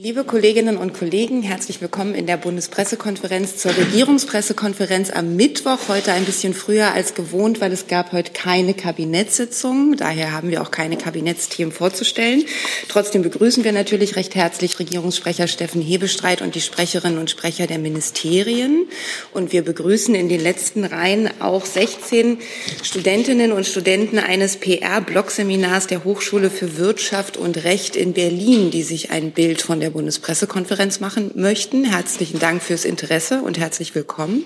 [0.00, 6.24] Liebe Kolleginnen und Kollegen, herzlich willkommen in der Bundespressekonferenz zur Regierungspressekonferenz am Mittwoch, heute ein
[6.24, 9.96] bisschen früher als gewohnt, weil es gab heute keine Kabinettssitzung.
[9.96, 12.44] Daher haben wir auch keine Kabinettsthemen vorzustellen.
[12.86, 17.80] Trotzdem begrüßen wir natürlich recht herzlich Regierungssprecher Steffen Hebestreit und die Sprecherinnen und Sprecher der
[17.80, 18.86] Ministerien.
[19.34, 22.38] Und wir begrüßen in den letzten Reihen auch 16
[22.84, 29.10] Studentinnen und Studenten eines PR-Blockseminars der Hochschule für Wirtschaft und Recht in Berlin, die sich
[29.10, 31.82] ein Bild von der der Bundespressekonferenz machen möchten.
[31.82, 34.44] Herzlichen Dank fürs Interesse und herzlich willkommen.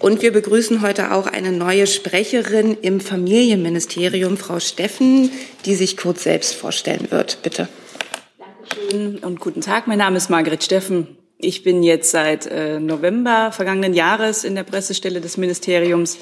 [0.00, 5.30] Und wir begrüßen heute auch eine neue Sprecherin im Familienministerium, Frau Steffen,
[5.64, 7.38] die sich kurz selbst vorstellen wird.
[7.44, 7.68] Bitte.
[8.36, 9.86] Dankeschön und guten Tag.
[9.86, 11.18] Mein Name ist Margret Steffen.
[11.38, 16.18] Ich bin jetzt seit äh, November vergangenen Jahres in der Pressestelle des Ministeriums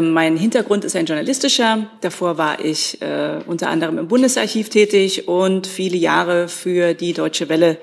[0.00, 1.88] mein Hintergrund ist ein journalistischer.
[2.00, 7.48] Davor war ich äh, unter anderem im Bundesarchiv tätig und viele Jahre für die Deutsche
[7.48, 7.78] Welle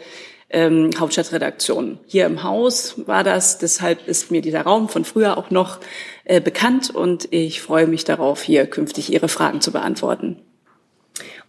[0.50, 2.00] ähm, Hauptstadtredaktion.
[2.08, 5.80] Hier im Haus war das, deshalb ist mir dieser Raum von früher auch noch
[6.24, 10.38] äh, bekannt und ich freue mich darauf, hier künftig Ihre Fragen zu beantworten.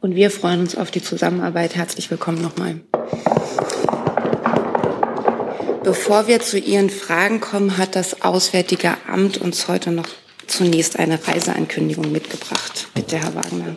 [0.00, 1.76] Und wir freuen uns auf die Zusammenarbeit.
[1.76, 2.80] Herzlich willkommen nochmal.
[5.84, 10.08] Bevor wir zu Ihren Fragen kommen, hat das Auswärtige Amt uns heute noch
[10.50, 12.88] zunächst eine Reiseankündigung mitgebracht.
[12.94, 13.76] Bitte, Herr Wagner.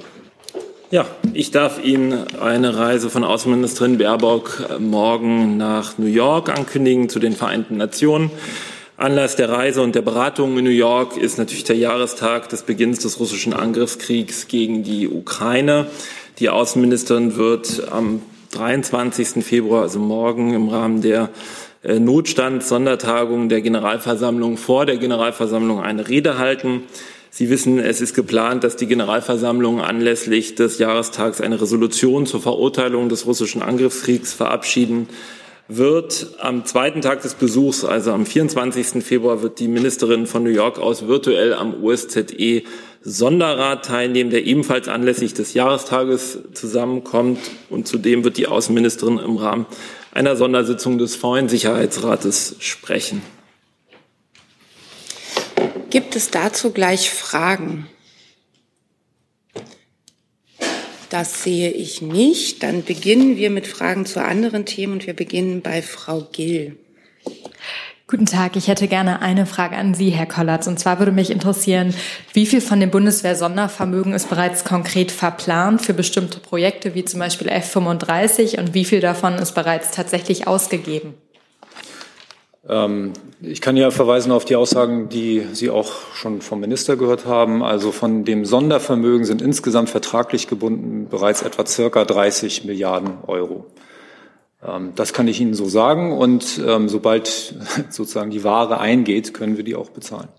[0.92, 7.20] Ja, ich darf Ihnen eine Reise von Außenministerin Baerbock morgen nach New York ankündigen zu
[7.20, 8.30] den Vereinten Nationen.
[8.96, 13.00] Anlass der Reise und der Beratung in New York ist natürlich der Jahrestag des Beginns
[13.00, 15.88] des russischen Angriffskriegs gegen die Ukraine.
[16.38, 18.22] Die Außenministerin wird am
[18.52, 19.44] 23.
[19.44, 21.28] Februar, also morgen, im Rahmen der äh,
[21.84, 26.84] Notstand, Sondertagung der Generalversammlung vor der Generalversammlung eine Rede halten.
[27.30, 33.10] Sie wissen, es ist geplant, dass die Generalversammlung anlässlich des Jahrestags eine Resolution zur Verurteilung
[33.10, 35.10] des russischen Angriffskriegs verabschieden
[35.68, 36.36] wird.
[36.40, 39.04] Am zweiten Tag des Besuchs, also am 24.
[39.04, 42.64] Februar, wird die Ministerin von New York aus virtuell am OSZE
[43.02, 47.40] Sonderrat teilnehmen, der ebenfalls anlässlich des Jahrestages zusammenkommt.
[47.70, 49.66] Und zudem wird die Außenministerin im Rahmen
[50.14, 53.22] einer Sondersitzung des VN-Sicherheitsrates sprechen.
[55.90, 57.88] Gibt es dazu gleich Fragen?
[61.10, 62.64] Das sehe ich nicht.
[62.64, 66.78] Dann beginnen wir mit Fragen zu anderen Themen und wir beginnen bei Frau Gill.
[68.06, 70.68] Guten Tag, ich hätte gerne eine Frage an Sie, Herr Kollatz.
[70.68, 71.94] Und zwar würde mich interessieren,
[72.34, 77.48] wie viel von dem Bundeswehr-Sondervermögen ist bereits konkret verplant für bestimmte Projekte, wie zum Beispiel
[77.48, 81.14] F-35, und wie viel davon ist bereits tatsächlich ausgegeben?
[82.68, 87.26] Ähm, ich kann ja verweisen auf die Aussagen, die Sie auch schon vom Minister gehört
[87.26, 87.64] haben.
[87.64, 93.66] Also von dem Sondervermögen sind insgesamt vertraglich gebunden bereits etwa circa 30 Milliarden Euro.
[94.68, 97.28] Ähm, das kann ich Ihnen so sagen und ähm, sobald
[97.90, 100.30] sozusagen die Ware eingeht, können wir die auch bezahlen.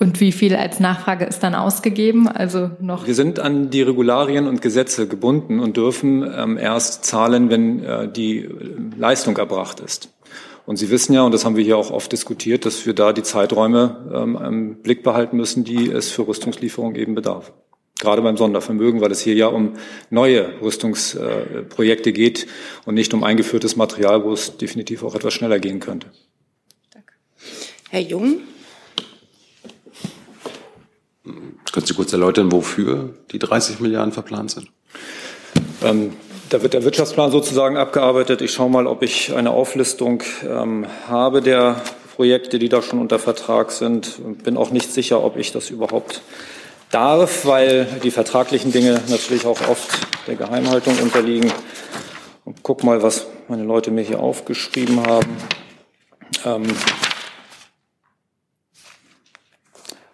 [0.00, 2.28] Und wie viel als Nachfrage ist dann ausgegeben?
[2.28, 3.06] Also noch?
[3.06, 8.08] Wir sind an die Regularien und Gesetze gebunden und dürfen ähm, erst zahlen, wenn äh,
[8.08, 8.50] die äh,
[8.96, 10.10] Leistung erbracht ist.
[10.66, 13.12] Und Sie wissen ja, und das haben wir hier auch oft diskutiert, dass wir da
[13.12, 17.52] die Zeiträume ähm, im Blick behalten müssen, die es für Rüstungslieferung eben bedarf
[17.98, 19.74] gerade beim Sondervermögen, weil es hier ja um
[20.10, 22.46] neue Rüstungsprojekte geht
[22.84, 26.08] und nicht um eingeführtes Material, wo es definitiv auch etwas schneller gehen könnte.
[26.92, 27.12] Danke.
[27.90, 28.40] Herr Jung.
[31.72, 34.68] Können Sie kurz erläutern, wofür die 30 Milliarden verplant sind?
[35.82, 36.12] Ähm,
[36.48, 38.40] da wird der Wirtschaftsplan sozusagen abgearbeitet.
[38.40, 41.82] Ich schaue mal, ob ich eine Auflistung ähm, habe der
[42.16, 44.18] Projekte, die da schon unter Vertrag sind.
[44.42, 46.22] Bin auch nicht sicher, ob ich das überhaupt
[46.90, 51.52] darf, weil die vertraglichen Dinge natürlich auch oft der Geheimhaltung unterliegen.
[52.44, 55.36] Und guck mal, was meine Leute mir hier aufgeschrieben haben.
[56.44, 56.66] Ähm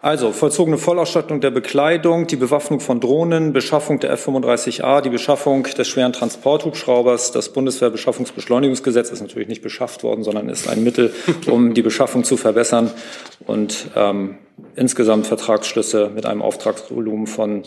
[0.01, 5.87] also vollzogene Vollausstattung der Bekleidung, die Bewaffnung von Drohnen, Beschaffung der F-35A, die Beschaffung des
[5.87, 7.31] schweren Transporthubschraubers.
[7.31, 11.11] Das Bundeswehrbeschaffungsbeschleunigungsgesetz ist natürlich nicht beschafft worden, sondern ist ein Mittel,
[11.47, 12.91] um die Beschaffung zu verbessern.
[13.47, 14.37] Und ähm,
[14.75, 17.63] insgesamt Vertragsschlüsse mit einem Auftragsvolumen von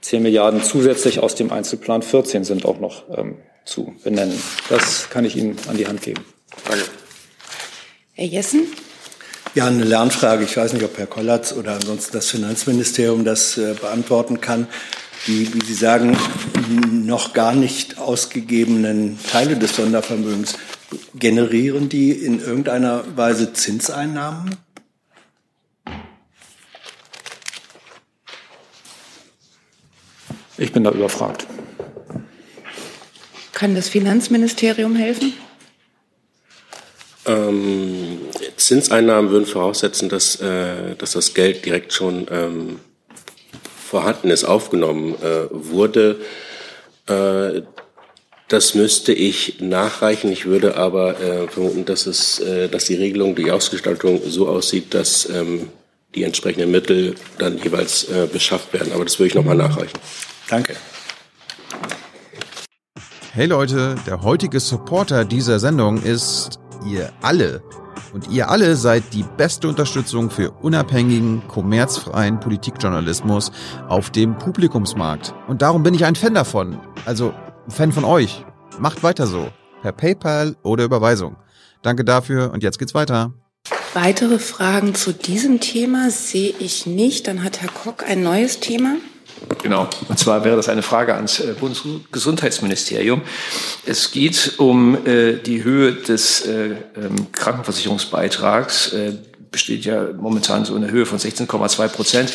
[0.00, 4.38] 10 Milliarden zusätzlich aus dem Einzelplan 14 sind auch noch ähm, zu benennen.
[4.68, 6.24] Das kann ich Ihnen an die Hand geben.
[6.68, 6.84] Danke.
[8.12, 8.66] Herr Jessen?
[9.54, 10.44] Ja, eine Lernfrage.
[10.44, 14.66] Ich weiß nicht, ob Herr Kollatz oder ansonsten das Finanzministerium das äh, beantworten kann.
[15.26, 16.18] Die, wie Sie sagen,
[16.90, 20.58] noch gar nicht ausgegebenen Teile des Sondervermögens,
[21.14, 24.56] generieren die in irgendeiner Weise Zinseinnahmen?
[30.58, 31.46] Ich bin da überfragt.
[33.52, 35.32] Kann das Finanzministerium helfen?
[37.26, 38.18] Ähm,
[38.56, 42.80] Zinseinnahmen würden voraussetzen, dass, äh, dass das Geld direkt schon ähm,
[43.84, 46.20] vorhanden ist, aufgenommen äh, wurde.
[47.06, 47.62] Äh,
[48.48, 50.30] das müsste ich nachreichen.
[50.30, 54.92] Ich würde aber äh, vermuten, dass, es, äh, dass die Regelung, die Ausgestaltung so aussieht,
[54.92, 55.68] dass ähm,
[56.14, 58.92] die entsprechenden Mittel dann jeweils äh, beschafft werden.
[58.92, 59.98] Aber das würde ich nochmal nachreichen.
[60.48, 60.76] Danke.
[63.32, 67.62] Hey Leute, der heutige Supporter dieser Sendung ist ihr alle.
[68.12, 73.50] Und ihr alle seid die beste Unterstützung für unabhängigen, kommerzfreien Politikjournalismus
[73.88, 75.34] auf dem Publikumsmarkt.
[75.48, 76.78] Und darum bin ich ein Fan davon.
[77.06, 77.34] Also
[77.66, 78.44] ein Fan von euch.
[78.78, 79.48] Macht weiter so.
[79.82, 81.36] Per PayPal oder Überweisung.
[81.82, 83.34] Danke dafür und jetzt geht's weiter.
[83.94, 87.26] Weitere Fragen zu diesem Thema sehe ich nicht.
[87.26, 88.94] Dann hat Herr Koch ein neues Thema.
[89.62, 89.88] Genau.
[90.08, 93.22] Und zwar wäre das eine Frage ans äh, Bundesgesundheitsministerium.
[93.86, 98.92] Es geht um äh, die Höhe des äh, ähm, Krankenversicherungsbeitrags.
[98.92, 99.12] Äh,
[99.50, 102.32] besteht ja momentan so in der Höhe von 16,2 Prozent.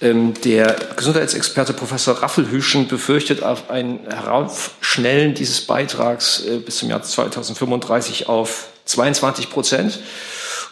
[0.00, 7.02] Ähm, der Gesundheitsexperte Professor Raffelhüschen befürchtet auf ein Heraufschnellen dieses Beitrags äh, bis zum Jahr
[7.02, 10.00] 2035 auf 22 Prozent.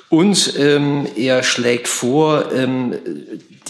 [0.09, 2.95] Und ähm, er schlägt vor, ähm,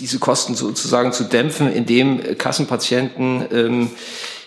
[0.01, 3.91] diese Kosten sozusagen zu dämpfen, indem Kassenpatienten ähm,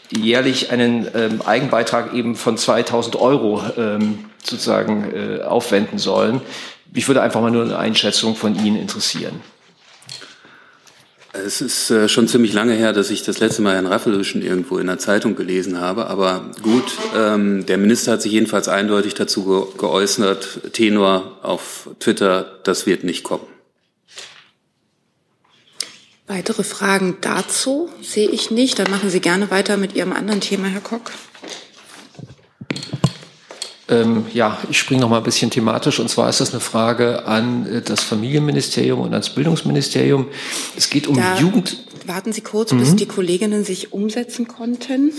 [0.10, 6.42] jährlich einen ähm, Eigenbeitrag eben von 2000 Euro ähm, sozusagen äh, aufwenden sollen.
[6.92, 9.42] Mich würde einfach mal nur eine Einschätzung von Ihnen interessieren.
[11.36, 14.78] Es ist äh, schon ziemlich lange her, dass ich das letzte Mal Herrn Raffelhüschen irgendwo
[14.78, 16.06] in der Zeitung gelesen habe.
[16.06, 16.84] Aber gut,
[17.18, 23.04] ähm, der Minister hat sich jedenfalls eindeutig dazu ge geäußert, Tenor auf Twitter, das wird
[23.04, 23.53] nicht kommen.
[26.28, 28.80] Weitere Fragen dazu sehe ich nicht.
[28.80, 31.12] Dann machen Sie gerne weiter mit Ihrem anderen Thema, Herr Kock.
[33.90, 36.00] Ähm, ja, ich springe noch mal ein bisschen thematisch.
[36.00, 40.28] Und zwar ist das eine Frage an äh, das Familienministerium und ans Bildungsministerium.
[40.78, 41.86] Es geht um Da Jugend.
[42.06, 42.98] Warten Sie kurz, bis Mhm.
[42.98, 45.12] die Kolleginnen sich umsetzen konnten.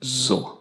[0.00, 0.58] So.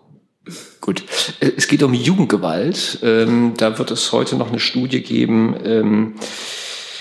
[0.82, 1.04] Gut.
[1.40, 3.00] Äh, Es geht um Jugendgewalt.
[3.04, 6.16] Ähm, da wird es heute noch eine Studie geben ähm,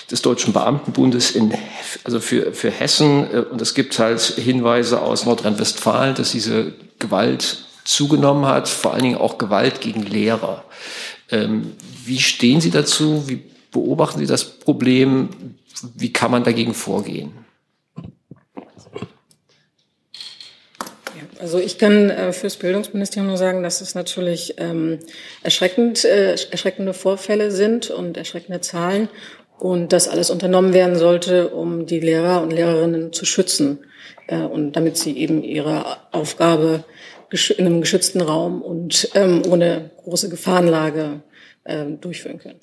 [0.08, 1.52] des Deutschen Beamtenbundes in,
[2.04, 3.26] also für, für Hessen.
[3.32, 9.02] Äh, Und es gibt halt Hinweise aus Nordrhein-Westfalen, dass diese Gewalt zugenommen hat, vor allen
[9.02, 10.62] Dingen auch Gewalt gegen Lehrer.
[11.30, 11.72] Ähm,
[12.04, 13.24] wie stehen Sie dazu?
[13.26, 13.42] Wie
[13.72, 15.30] beobachten Sie das Problem?
[15.96, 17.32] Wie kann man dagegen vorgehen?
[21.40, 24.98] Also ich kann äh, fürs Bildungsministerium nur sagen, dass es natürlich ähm,
[25.42, 29.08] erschreckend, äh, erschreckende Vorfälle sind und erschreckende Zahlen
[29.58, 33.78] und dass alles unternommen werden sollte, um die Lehrer und Lehrerinnen zu schützen
[34.26, 36.84] äh, und damit sie eben ihre Aufgabe
[37.30, 41.20] in einem geschützten Raum und ähm, ohne große Gefahrenlage
[41.64, 42.60] äh, durchführen können.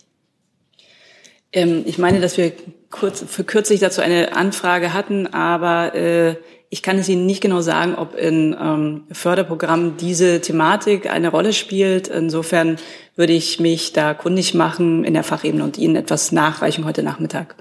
[1.53, 2.51] Ähm, ich meine, dass wir
[2.89, 6.35] kurz, für kürzlich dazu eine Anfrage hatten, aber äh,
[6.75, 11.53] ich kann es Ihnen nicht genau sagen, ob in ähm, Förderprogrammen diese Thematik eine Rolle
[11.53, 12.09] spielt.
[12.09, 12.75] Insofern
[13.15, 17.55] würde ich mich da kundig machen in der Fachebene und Ihnen etwas nachreichen heute Nachmittag.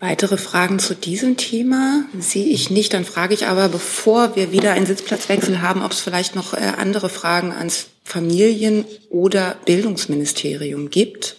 [0.00, 2.92] Weitere Fragen zu diesem Thema sehe ich nicht.
[2.92, 6.72] Dann frage ich aber, bevor wir wieder einen Sitzplatzwechsel haben, ob es vielleicht noch äh,
[6.76, 11.36] andere Fragen ans Familien- oder Bildungsministerium gibt.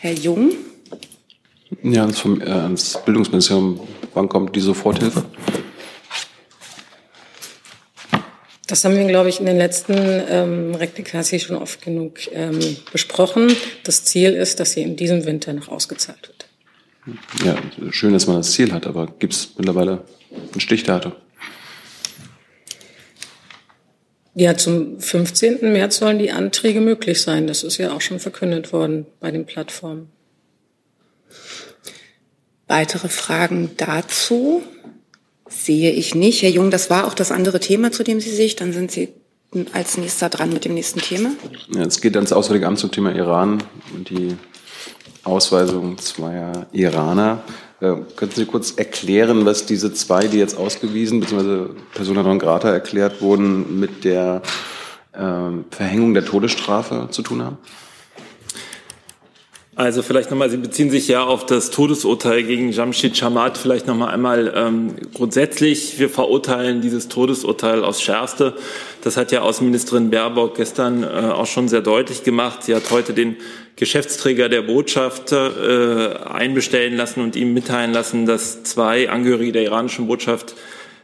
[0.00, 0.50] Herr Jung,
[1.84, 3.78] Ja, ans, äh, ans Bildungsministerium,
[4.14, 5.24] wann kommt die Soforthilfe?
[8.66, 12.58] Das haben wir, glaube ich, in den letzten ähm, Replikas hier schon oft genug ähm,
[12.90, 13.54] besprochen.
[13.84, 16.46] Das Ziel ist, dass sie in diesem Winter noch ausgezahlt wird.
[17.44, 17.56] Ja,
[17.90, 20.04] schön, dass man das Ziel hat, aber gibt es mittlerweile
[20.54, 21.12] ein Stichdatum?
[24.34, 25.72] Ja, zum 15.
[25.72, 27.46] März sollen die Anträge möglich sein.
[27.46, 30.08] Das ist ja auch schon verkündet worden bei den Plattformen.
[32.72, 34.62] Weitere Fragen dazu
[35.46, 36.42] sehe ich nicht.
[36.42, 38.56] Herr Jung, das war auch das andere Thema, zu dem Sie sich.
[38.56, 39.10] Dann sind Sie
[39.74, 41.32] als nächster dran mit dem nächsten Thema.
[41.78, 43.62] Es geht ans Auswärtige Amt zum Thema Iran
[43.94, 44.34] und die
[45.22, 47.44] Ausweisung zweier Iraner.
[47.80, 51.74] Äh, könnten Sie kurz erklären, was diese zwei, die jetzt ausgewiesen bzw.
[51.92, 54.40] persona non grata erklärt wurden, mit der
[55.12, 55.18] äh,
[55.70, 57.58] Verhängung der Todesstrafe zu tun haben?
[59.74, 63.56] Also vielleicht nochmal, Sie beziehen sich ja auf das Todesurteil gegen Jamshid Chamat.
[63.56, 68.52] Vielleicht nochmal einmal ähm, grundsätzlich, wir verurteilen dieses Todesurteil aufs Schärfste.
[69.00, 72.64] Das hat ja Außenministerin Baerbock gestern äh, auch schon sehr deutlich gemacht.
[72.64, 73.36] Sie hat heute den
[73.76, 80.06] Geschäftsträger der Botschaft äh, einbestellen lassen und ihm mitteilen lassen, dass zwei Angehörige der iranischen
[80.06, 80.54] Botschaft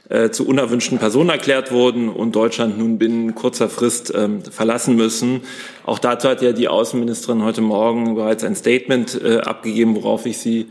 [0.09, 5.43] äh, zu unerwünschten Personen erklärt wurden und Deutschland nun binnen kurzer Frist ähm, verlassen müssen.
[5.85, 10.39] Auch dazu hat ja die Außenministerin heute Morgen bereits ein Statement äh, abgegeben, worauf ich
[10.39, 10.69] Sie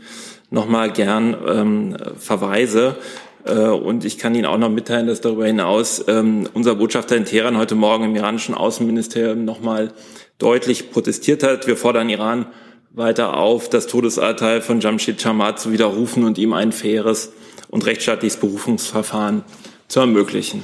[0.50, 2.96] noch mal gern ähm, verweise.
[3.44, 7.24] Äh, und ich kann Ihnen auch noch mitteilen, dass darüber hinaus ähm, unser Botschafter in
[7.24, 9.92] Teheran heute Morgen im iranischen Außenministerium noch mal
[10.38, 11.66] deutlich protestiert hat.
[11.66, 12.46] Wir fordern Iran
[12.90, 17.32] weiter auf, das Todesurteil von Jamshid Chamat zu widerrufen und ihm ein faires
[17.68, 19.44] und rechtsstaatliches Berufungsverfahren
[19.88, 20.62] zu ermöglichen.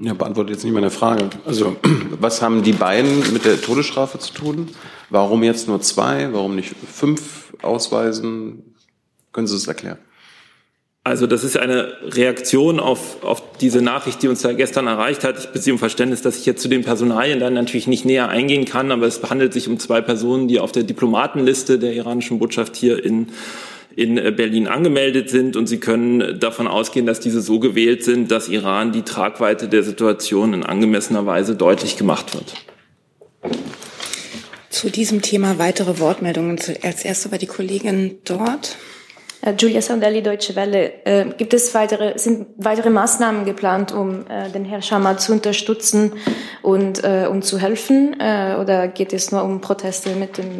[0.00, 1.30] Ja, beantwortet jetzt nicht meine Frage.
[1.46, 1.76] Also,
[2.20, 4.68] was haben die beiden mit der Todesstrafe zu tun?
[5.10, 6.32] Warum jetzt nur zwei?
[6.32, 8.74] Warum nicht fünf ausweisen?
[9.32, 9.98] Können Sie das erklären?
[11.06, 15.38] Also das ist eine Reaktion auf, auf diese Nachricht, die uns da gestern erreicht hat.
[15.38, 18.64] Ich beziehe um Verständnis, dass ich jetzt zu den Personalien dann natürlich nicht näher eingehen
[18.64, 22.74] kann, aber es handelt sich um zwei Personen, die auf der Diplomatenliste der iranischen Botschaft
[22.74, 23.28] hier in
[23.96, 28.30] in äh, Berlin angemeldet sind und Sie können davon ausgehen, dass diese so gewählt sind,
[28.30, 32.54] dass Iran die Tragweite der Situation in angemessener Weise deutlich gemacht wird.
[34.68, 36.58] Zu diesem Thema weitere Wortmeldungen.
[36.82, 38.76] Als erste war die Kollegin dort.
[39.40, 40.92] Äh, Giulia Sandelli, Deutsche Welle.
[41.06, 46.12] Äh, gibt es weitere, sind weitere Maßnahmen geplant, um äh, den Herrn Schama zu unterstützen
[46.60, 48.14] und äh, um zu helfen?
[48.20, 50.58] Äh, oder geht es nur um Proteste mit dem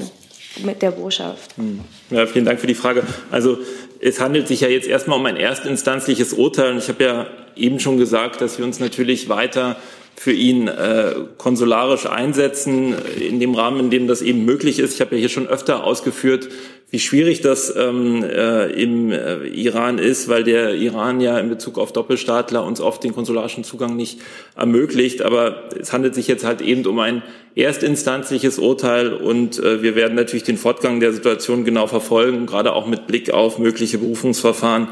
[0.64, 1.56] mit der Botschaft.
[1.56, 1.80] Hm.
[2.10, 3.02] Ja, vielen Dank für die Frage.
[3.30, 3.58] Also
[4.00, 6.72] es handelt sich ja jetzt erstmal um ein erstinstanzliches Urteil.
[6.72, 9.76] Und ich habe ja eben schon gesagt, dass wir uns natürlich weiter
[10.16, 14.94] für ihn äh, konsularisch einsetzen, in dem Rahmen, in dem das eben möglich ist.
[14.94, 16.49] Ich habe ja hier schon öfter ausgeführt,
[16.90, 21.78] wie schwierig das ähm, äh, im äh, Iran ist, weil der Iran ja in Bezug
[21.78, 24.20] auf Doppelstaatler uns oft den konsularischen Zugang nicht
[24.56, 25.23] ermöglicht.
[25.23, 27.23] Aber es handelt sich jetzt halt eben um ein
[27.54, 32.87] erstinstanzliches Urteil und äh, wir werden natürlich den Fortgang der Situation genau verfolgen, gerade auch
[32.87, 34.88] mit Blick auf mögliche Berufungsverfahren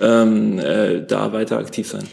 [0.00, 2.08] ähm, äh, da weiter aktiv sein.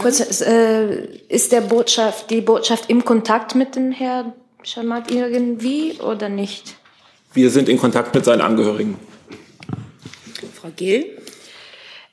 [0.00, 6.28] Kurz, äh, ist der Botschaft, die Botschaft im Kontakt mit dem Herrn Schamat irgendwie oder
[6.28, 6.76] nicht?
[7.34, 8.96] Wir sind in Kontakt mit seinen Angehörigen.
[10.54, 11.18] Frau Gill.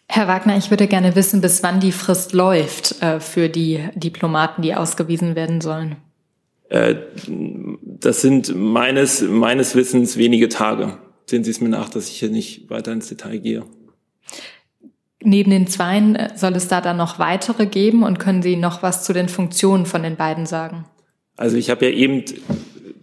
[0.07, 4.61] Herr Wagner, ich würde gerne wissen, bis wann die Frist läuft äh, für die Diplomaten,
[4.61, 5.95] die ausgewiesen werden sollen.
[6.69, 6.95] Äh,
[7.81, 10.97] das sind meines, meines Wissens wenige Tage.
[11.25, 13.63] Sehen Sie es mir nach, dass ich hier nicht weiter ins Detail gehe.
[15.23, 18.83] Neben den Zweien äh, soll es da dann noch weitere geben und können Sie noch
[18.83, 20.85] was zu den Funktionen von den beiden sagen?
[21.37, 22.23] Also ich habe ja eben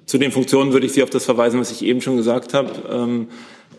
[0.06, 2.70] zu den Funktionen würde ich Sie auf das verweisen, was ich eben schon gesagt habe.
[2.90, 3.28] Ähm,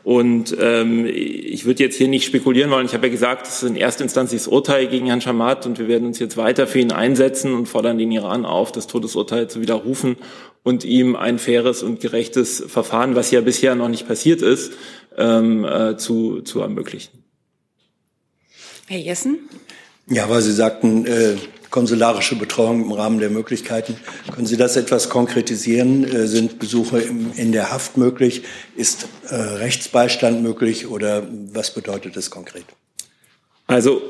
[0.04, 2.86] und ähm, ich würde jetzt hier nicht spekulieren wollen.
[2.88, 6.08] Ich habe ja gesagt, es ist ein erstinstanzliches Urteil gegen Herrn Schamat und wir werden
[6.08, 10.16] uns jetzt weiter für ihn einsetzen und fordern den Iran auf, das Todesurteil zu widerrufen
[10.64, 14.74] und ihm ein faires und gerechtes Verfahren, was ja bisher noch nicht passiert ist,
[15.18, 17.21] ähm, äh, zu, zu ermöglichen.
[18.92, 19.40] Herr Jessen?
[20.08, 21.38] Ja, weil Sie sagten, äh,
[21.70, 23.96] konsularische Betreuung im Rahmen der Möglichkeiten.
[24.36, 26.04] Können Sie das etwas konkretisieren?
[26.04, 28.44] Äh, sind Besuche im, in der Haft möglich?
[28.76, 32.66] Ist äh, Rechtsbeistand möglich oder was bedeutet das konkret?
[33.66, 34.02] Also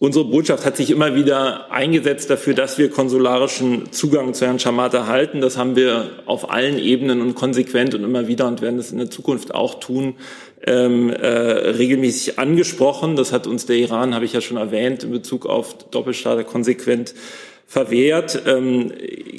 [0.00, 4.94] Unsere Botschaft hat sich immer wieder eingesetzt dafür, dass wir konsularischen Zugang zu Herrn Schamat
[4.94, 5.40] erhalten.
[5.40, 8.98] Das haben wir auf allen Ebenen und konsequent und immer wieder und werden das in
[8.98, 10.14] der Zukunft auch tun,
[10.64, 13.16] ähm, äh, regelmäßig angesprochen.
[13.16, 17.12] Das hat uns der Iran, habe ich ja schon erwähnt, in Bezug auf Doppelstaater konsequent
[17.66, 18.40] verwehrt.
[18.46, 18.92] Ähm,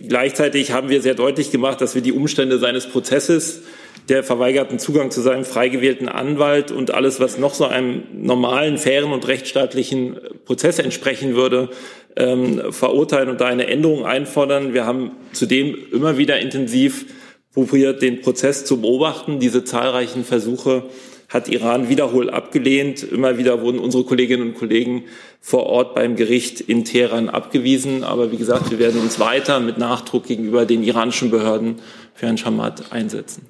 [0.09, 3.61] gleichzeitig haben wir sehr deutlich gemacht, dass wir die Umstände seines Prozesses
[4.09, 8.77] der verweigerten Zugang zu seinem frei gewählten Anwalt und alles, was noch so einem normalen,
[8.77, 11.69] fairen und rechtsstaatlichen Prozess entsprechen würde,
[12.15, 14.73] ähm, verurteilen und da eine Änderung einfordern.
[14.73, 17.05] Wir haben zudem immer wieder intensiv
[17.53, 19.39] probiert, den Prozess zu beobachten.
[19.39, 20.83] Diese zahlreichen Versuche
[21.29, 23.03] hat Iran wiederholt abgelehnt.
[23.03, 25.03] Immer wieder wurden unsere Kolleginnen und Kollegen
[25.39, 28.03] vor Ort beim Gericht in Teheran abgewiesen.
[28.03, 31.75] Aber wie gesagt, wir werden uns weiter mit Nachdruck gegenüber den iranischen Behörden
[32.15, 33.45] für Herrn Shamat einsetzen.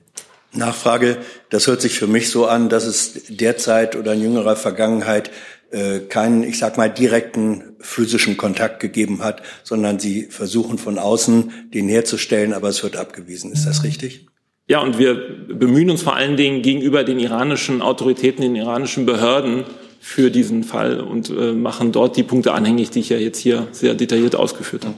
[0.54, 1.18] Nachfrage,
[1.50, 5.30] das hört sich für mich so an, dass es derzeit oder in jüngerer Vergangenheit
[5.72, 11.70] äh, keinen, ich sag mal, direkten physischen Kontakt gegeben hat, sondern Sie versuchen von außen
[11.74, 13.52] den herzustellen, aber es wird abgewiesen.
[13.52, 14.26] Ist das richtig?
[14.68, 15.16] Ja, und wir
[15.48, 19.66] bemühen uns vor allen Dingen gegenüber den iranischen Autoritäten, den iranischen Behörden
[20.00, 23.68] für diesen Fall und äh, machen dort die Punkte anhängig, die ich ja jetzt hier
[23.72, 24.96] sehr detailliert ausgeführt habe.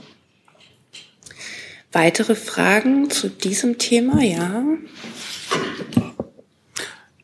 [1.90, 4.22] Weitere Fragen zu diesem Thema?
[4.22, 4.64] Ja.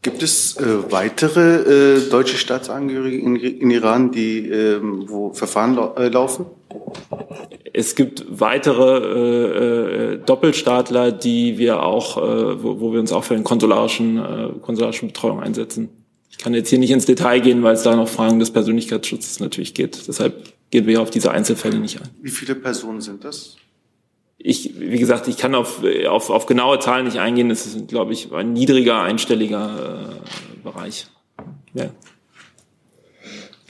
[0.02, 5.94] Gibt es äh, weitere äh, deutsche Staatsangehörige in, in Iran, die äh, wo Verfahren lau
[5.96, 6.46] äh, laufen?
[7.72, 13.24] Es gibt weitere äh, äh, Doppelstaatler, die wir auch, äh, wo, wo wir uns auch
[13.24, 15.88] für eine konsularischen, konsularische Betreuung einsetzen.
[16.30, 19.40] Ich kann jetzt hier nicht ins Detail gehen, weil es da noch Fragen des Persönlichkeitsschutzes
[19.40, 20.06] natürlich geht.
[20.06, 22.08] Deshalb gehen wir auf diese Einzelfälle nicht ein.
[22.22, 23.56] Wie viele Personen sind das?
[24.38, 27.50] Ich, wie gesagt, ich kann auf, auf, auf genaue Zahlen nicht eingehen.
[27.50, 31.06] Es ist, glaube ich, ein niedriger, einstelliger äh, Bereich.
[31.74, 31.90] Ja.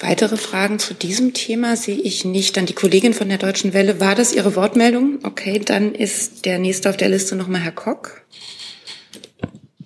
[0.01, 2.57] Weitere Fragen zu diesem Thema sehe ich nicht.
[2.57, 3.99] Dann die Kollegin von der Deutschen Welle.
[3.99, 5.19] War das Ihre Wortmeldung?
[5.25, 8.23] Okay, dann ist der nächste auf der Liste nochmal Herr Kock.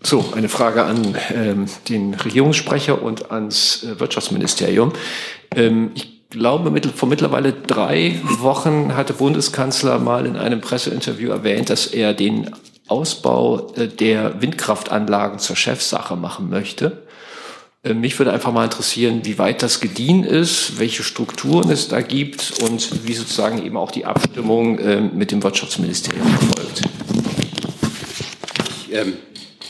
[0.03, 4.93] So, eine Frage an ähm, den Regierungssprecher und ans äh, Wirtschaftsministerium.
[5.55, 11.87] Ähm, ich glaube, vor mittlerweile drei Wochen hatte Bundeskanzler mal in einem Presseinterview erwähnt, dass
[11.87, 12.51] er den
[12.89, 17.03] Ausbau äh, der Windkraftanlagen zur Chefsache machen möchte.
[17.85, 22.01] Äh, mich würde einfach mal interessieren, wie weit das gediehen ist, welche Strukturen es da
[22.01, 26.83] gibt und wie sozusagen eben auch die Abstimmung äh, mit dem Wirtschaftsministerium erfolgt.
[28.89, 29.15] Ich ähm,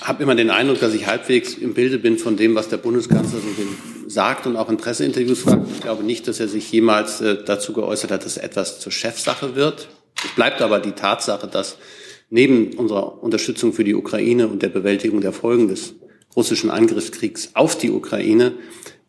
[0.00, 3.40] habe immer den Eindruck, dass ich halbwegs im Bilde bin von dem, was der Bundeskanzler
[3.40, 5.66] so sagt und auch in Presseinterviews fragt.
[5.72, 9.56] Ich glaube nicht, dass er sich jemals äh, dazu geäußert hat, dass etwas zur Chefsache
[9.56, 9.88] wird.
[10.24, 11.78] Es bleibt aber die Tatsache, dass
[12.30, 15.94] neben unserer Unterstützung für die Ukraine und der Bewältigung der Folgen des
[16.36, 18.52] russischen Angriffskriegs auf die Ukraine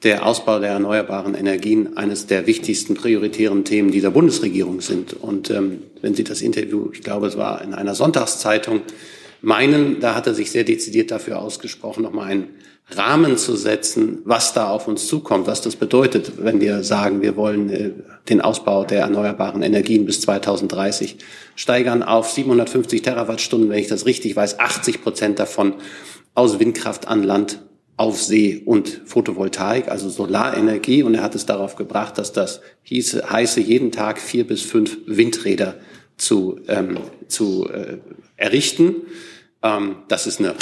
[0.04, 5.14] der Ausbau der erneuerbaren Energien eines der wichtigsten prioritären Themen dieser Bundesregierung sind.
[5.14, 8.82] Und ähm, wenn Sie das Interview, ich glaube, es war in einer Sonntagszeitung,
[9.44, 12.48] meinen, da hat er sich sehr dezidiert dafür ausgesprochen, nochmal einen
[12.90, 17.36] Rahmen zu setzen, was da auf uns zukommt, was das bedeutet, wenn wir sagen, wir
[17.36, 17.92] wollen äh,
[18.30, 21.18] den Ausbau der erneuerbaren Energien bis 2030
[21.56, 25.76] steigern auf 750 Terawattstunden, wenn ich das richtig weiß, 80 Prozent davon
[26.34, 27.60] aus Windkraft an Land,
[27.96, 31.04] auf See und Photovoltaik, also Solarenergie.
[31.04, 34.98] Und er hat es darauf gebracht, dass das hieße, heiße, jeden Tag vier bis fünf
[35.06, 35.76] Windräder
[36.18, 37.98] zu, ähm, zu äh,
[38.36, 38.96] errichten.
[39.64, 40.56] Ähm, das ist eine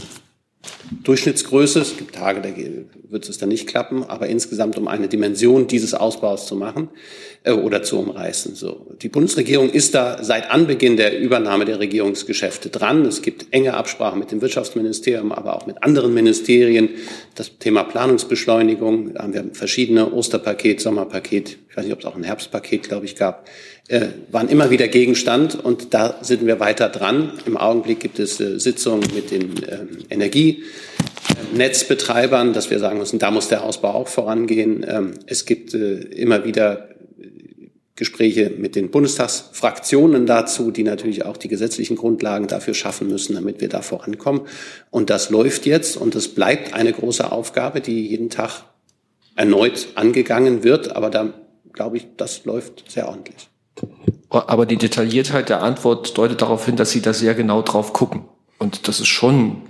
[1.04, 1.80] Durchschnittsgröße.
[1.80, 2.50] Es gibt Tage, da
[3.10, 6.90] wird es dann nicht klappen, aber insgesamt um eine Dimension dieses Ausbaus zu machen
[7.44, 8.56] äh, oder zu umreißen.
[8.56, 8.88] So.
[9.02, 13.06] Die Bundesregierung ist da seit Anbeginn der Übernahme der Regierungsgeschäfte dran.
[13.06, 16.90] Es gibt enge Absprachen mit dem Wirtschaftsministerium, aber auch mit anderen Ministerien.
[17.36, 22.16] Das Thema Planungsbeschleunigung, da haben wir verschiedene Osterpaket, Sommerpaket, ich weiß nicht, ob es auch
[22.16, 23.48] ein Herbstpaket, glaube ich, gab,
[23.92, 27.34] äh, waren immer wieder Gegenstand und da sind wir weiter dran.
[27.46, 33.32] Im Augenblick gibt es äh, Sitzungen mit den ähm, Energienetzbetreibern, dass wir sagen müssen, da
[33.32, 34.86] muss der Ausbau auch vorangehen.
[34.88, 36.88] Ähm, es gibt äh, immer wieder
[37.96, 43.60] Gespräche mit den Bundestagsfraktionen dazu, die natürlich auch die gesetzlichen Grundlagen dafür schaffen müssen, damit
[43.60, 44.44] wir da vorankommen.
[44.90, 48.64] Und das läuft jetzt und es bleibt eine große Aufgabe, die jeden Tag
[49.36, 50.96] erneut angegangen wird.
[50.96, 51.34] Aber da
[51.74, 53.51] glaube ich, das läuft sehr ordentlich.
[54.30, 58.24] Aber die Detailliertheit der Antwort deutet darauf hin, dass Sie da sehr genau drauf gucken.
[58.60, 59.64] Und das ist schon,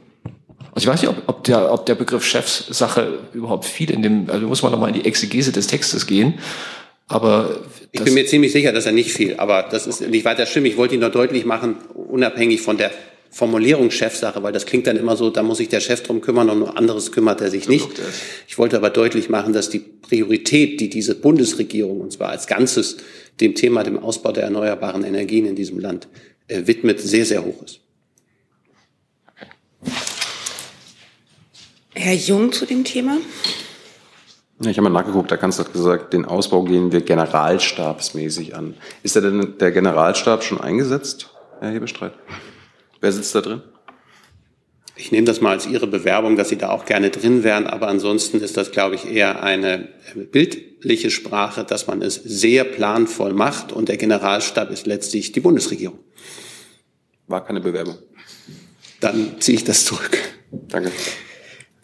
[0.73, 4.29] also ich weiß nicht, ob, ob, der, ob der Begriff Chefsache überhaupt viel in dem,
[4.29, 6.35] also muss man nochmal in die Exegese des Textes gehen.
[7.07, 7.59] Aber
[7.91, 10.65] ich bin mir ziemlich sicher, dass er nicht viel, aber das ist nicht weiter schlimm.
[10.65, 12.91] Ich wollte ihn nur deutlich machen, unabhängig von der
[13.33, 16.49] Formulierung Chefsache, weil das klingt dann immer so, da muss sich der Chef drum kümmern
[16.49, 17.87] und nur anderes kümmert er sich nicht.
[18.45, 22.97] Ich wollte aber deutlich machen, dass die Priorität, die diese Bundesregierung, und zwar als Ganzes,
[23.39, 26.09] dem Thema, dem Ausbau der erneuerbaren Energien in diesem Land
[26.49, 27.79] äh, widmet, sehr, sehr hoch ist.
[31.93, 33.17] Herr Jung zu dem Thema.
[34.59, 38.75] Ich habe mal nachgeguckt, der Kanzler hat gesagt, den Ausbau gehen wir generalstabsmäßig an.
[39.03, 41.29] Ist da denn der Generalstab schon eingesetzt,
[41.61, 42.13] Herr Hebestreit?
[43.01, 43.61] Wer sitzt da drin?
[44.95, 47.87] Ich nehme das mal als Ihre Bewerbung, dass Sie da auch gerne drin wären, aber
[47.87, 49.89] ansonsten ist das, glaube ich, eher eine
[50.31, 55.97] bildliche Sprache, dass man es sehr planvoll macht und der Generalstab ist letztlich die Bundesregierung.
[57.27, 57.97] War keine Bewerbung.
[58.99, 60.17] Dann ziehe ich das zurück.
[60.51, 60.91] Danke.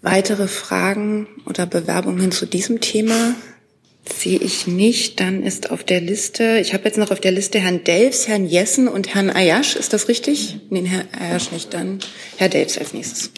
[0.04, 3.34] Weitere Fragen oder Bewerbungen zu diesem Thema
[4.14, 5.20] sehe ich nicht.
[5.20, 8.46] Dann ist auf der Liste, ich habe jetzt noch auf der Liste Herrn Delfs, Herrn
[8.46, 9.76] Jessen und Herrn Ayash.
[9.76, 10.58] Ist das richtig?
[10.70, 11.74] Nein, Herr Ayash nicht.
[11.74, 12.00] Dann
[12.38, 13.32] Herr Delfs als nächstes.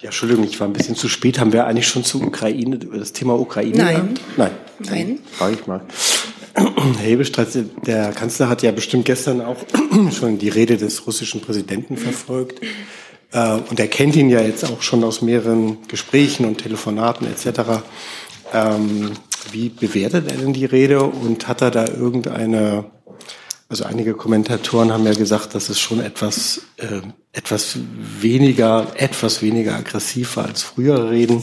[0.00, 1.40] Ja, Entschuldigung, ich war ein bisschen zu spät.
[1.40, 3.76] Haben wir eigentlich schon zu Ukraine, über das Thema Ukraine?
[3.76, 3.94] Nein.
[3.94, 4.20] Gehabt?
[4.36, 4.50] Nein.
[4.78, 5.18] Nein.
[5.32, 5.80] Frage ich mal.
[6.54, 7.48] Herr Hebestreit,
[7.86, 9.56] der Kanzler hat ja bestimmt gestern auch
[10.12, 12.60] schon die Rede des russischen Präsidenten verfolgt.
[13.32, 17.82] Äh, und er kennt ihn ja jetzt auch schon aus mehreren Gesprächen und Telefonaten etc.
[18.52, 19.12] Ähm,
[19.52, 22.86] wie bewertet er denn die Rede und hat er da irgendeine,
[23.68, 27.00] also einige Kommentatoren haben ja gesagt, dass es schon etwas, äh,
[27.32, 27.78] etwas
[28.20, 31.42] weniger, etwas weniger aggressiv war als frühere Reden.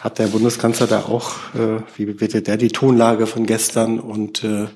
[0.00, 4.66] Hat der Bundeskanzler da auch, äh, wie bewertet er die Tonlage von gestern und äh,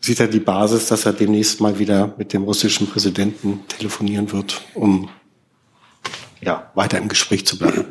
[0.00, 4.60] sieht er die Basis, dass er demnächst mal wieder mit dem russischen Präsidenten telefonieren wird,
[4.74, 5.08] um
[6.42, 7.86] ja, weiter im Gespräch zu bleiben?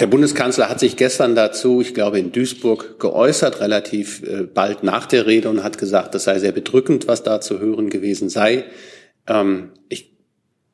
[0.00, 5.06] Der Bundeskanzler hat sich gestern dazu, ich glaube in Duisburg, geäußert, relativ äh, bald nach
[5.06, 8.64] der Rede und hat gesagt, das sei sehr bedrückend, was da zu hören gewesen sei.
[9.26, 10.16] Ähm, ich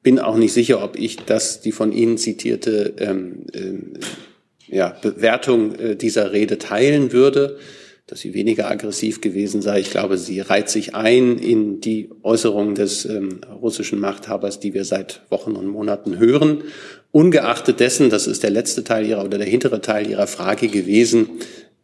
[0.02, 5.74] bin auch nicht sicher, ob ich das, die von Ihnen zitierte ähm, äh, ja, Bewertung
[5.74, 7.58] äh, dieser Rede teilen würde,
[8.06, 9.80] dass sie weniger aggressiv gewesen sei.
[9.80, 14.84] Ich glaube, sie reiht sich ein in die Äußerungen des ähm, russischen Machthabers, die wir
[14.84, 16.64] seit Wochen und Monaten hören.
[17.10, 21.28] Ungeachtet dessen, das ist der letzte Teil ihrer oder der hintere Teil ihrer Frage gewesen,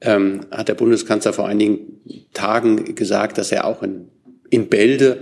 [0.00, 2.00] ähm, hat der Bundeskanzler vor einigen
[2.34, 4.08] Tagen gesagt, dass er auch in,
[4.50, 5.20] in Bälde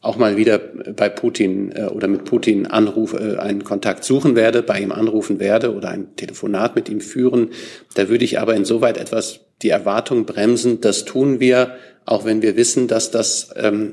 [0.00, 4.62] auch mal wieder bei Putin äh, oder mit Putin Anruf, äh, einen Kontakt suchen werde,
[4.62, 7.50] bei ihm anrufen werde oder ein Telefonat mit ihm führen.
[7.94, 10.80] Da würde ich aber insoweit etwas die Erwartung bremsen.
[10.80, 11.76] Das tun wir,
[12.08, 13.92] auch wenn wir wissen, dass das ähm,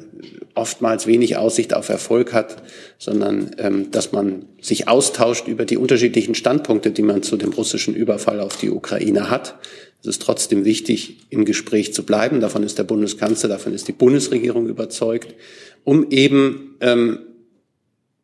[0.54, 2.64] oftmals wenig Aussicht auf Erfolg hat,
[2.98, 7.94] sondern ähm, dass man sich austauscht über die unterschiedlichen Standpunkte, die man zu dem russischen
[7.94, 9.56] Überfall auf die Ukraine hat.
[10.00, 12.40] Es ist trotzdem wichtig, im Gespräch zu bleiben.
[12.40, 15.36] Davon ist der Bundeskanzler, davon ist die Bundesregierung überzeugt,
[15.84, 17.20] um eben ähm,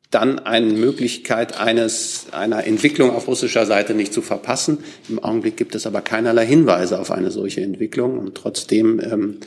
[0.10, 4.77] dann eine Möglichkeit eines, einer Entwicklung auf russischer Seite nicht zu verpassen.
[5.10, 9.38] Im Augenblick gibt es aber keinerlei Hinweise auf eine solche Entwicklung und trotzdem ähm,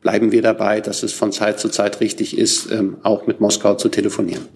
[0.00, 3.74] bleiben wir dabei, dass es von Zeit zu Zeit richtig ist, ähm, auch mit Moskau
[3.74, 4.48] zu telefonieren.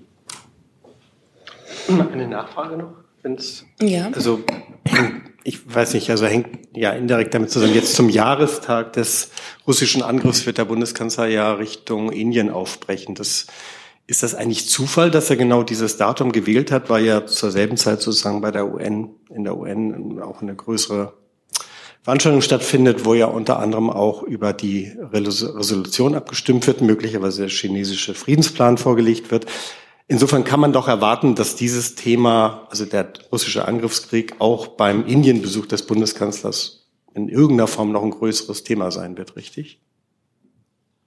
[1.88, 2.94] Eine Nachfrage noch?
[3.22, 4.10] Wenn's, ja.
[4.14, 4.40] Also,
[5.44, 7.74] ich weiß nicht, also hängt ja indirekt damit zusammen.
[7.74, 9.30] Jetzt zum Jahrestag des
[9.66, 13.14] russischen Angriffs wird der Bundeskanzler ja Richtung Indien aufbrechen.
[13.14, 13.46] Das,
[14.06, 17.76] ist das eigentlich Zufall, dass er genau dieses Datum gewählt hat, weil ja zur selben
[17.76, 21.14] Zeit sozusagen bei der UN, in der UN auch eine größere
[22.04, 28.12] Veranstaltung stattfindet, wo ja unter anderem auch über die Resolution abgestimmt wird, möglicherweise der chinesische
[28.12, 29.46] Friedensplan vorgelegt wird.
[30.06, 35.64] Insofern kann man doch erwarten, dass dieses Thema, also der russische Angriffskrieg, auch beim Indienbesuch
[35.64, 39.80] des Bundeskanzlers in irgendeiner Form noch ein größeres Thema sein wird, richtig?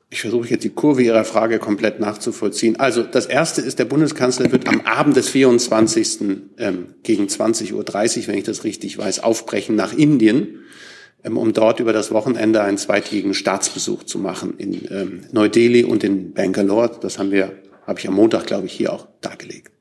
[0.09, 2.77] Ich versuche jetzt die Kurve Ihrer Frage komplett nachzuvollziehen.
[2.77, 6.21] Also das Erste ist, der Bundeskanzler wird am Abend des 24.
[6.57, 10.63] Ähm, gegen 20.30 Uhr, wenn ich das richtig weiß, aufbrechen nach Indien,
[11.35, 16.33] um dort über das Wochenende einen zweitägigen Staatsbesuch zu machen in ähm, Neu-Delhi und in
[16.33, 16.91] Bangalore.
[17.01, 17.51] Das haben wir,
[17.85, 19.71] habe ich am Montag, glaube ich, hier auch dargelegt.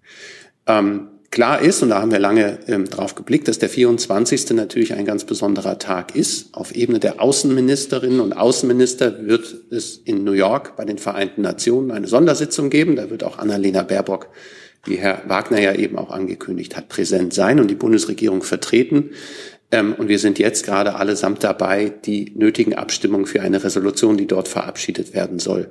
[0.66, 4.52] Ähm, Klar ist, und da haben wir lange ähm, drauf geblickt, dass der 24.
[4.52, 6.54] natürlich ein ganz besonderer Tag ist.
[6.54, 11.90] Auf Ebene der Außenministerinnen und Außenminister wird es in New York bei den Vereinten Nationen
[11.90, 12.96] eine Sondersitzung geben.
[12.96, 14.28] Da wird auch Annalena Baerbock,
[14.86, 19.10] wie Herr Wagner ja eben auch angekündigt hat, präsent sein und die Bundesregierung vertreten.
[19.72, 24.26] Ähm, und wir sind jetzt gerade allesamt dabei, die nötigen Abstimmungen für eine Resolution, die
[24.26, 25.70] dort verabschiedet werden soll,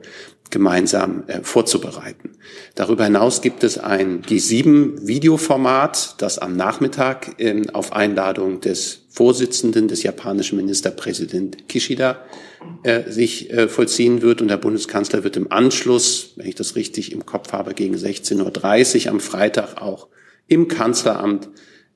[0.49, 2.31] gemeinsam äh, vorzubereiten.
[2.75, 10.03] Darüber hinaus gibt es ein G7-Videoformat, das am Nachmittag ähm, auf Einladung des Vorsitzenden des
[10.03, 12.17] japanischen Ministerpräsident Kishida
[12.83, 14.41] äh, sich äh, vollziehen wird.
[14.41, 19.05] Und der Bundeskanzler wird im Anschluss, wenn ich das richtig im Kopf habe, gegen 16.30
[19.05, 20.09] Uhr am Freitag auch
[20.47, 21.49] im Kanzleramt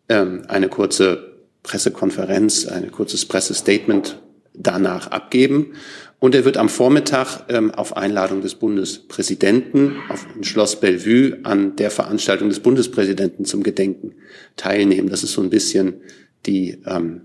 [0.07, 1.28] ähm, eine kurze
[1.63, 4.21] Pressekonferenz, ein kurzes Pressestatement
[4.53, 5.73] danach abgeben.
[6.19, 11.77] Und er wird am Vormittag ähm, auf Einladung des Bundespräsidenten auf dem Schloss Bellevue an
[11.77, 14.15] der Veranstaltung des Bundespräsidenten zum Gedenken
[14.57, 15.09] teilnehmen.
[15.09, 16.01] Das ist so ein bisschen
[16.45, 17.21] die, ähm,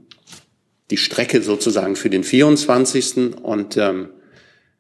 [0.91, 3.35] die Strecke sozusagen für den 24.
[3.43, 4.11] Und ähm,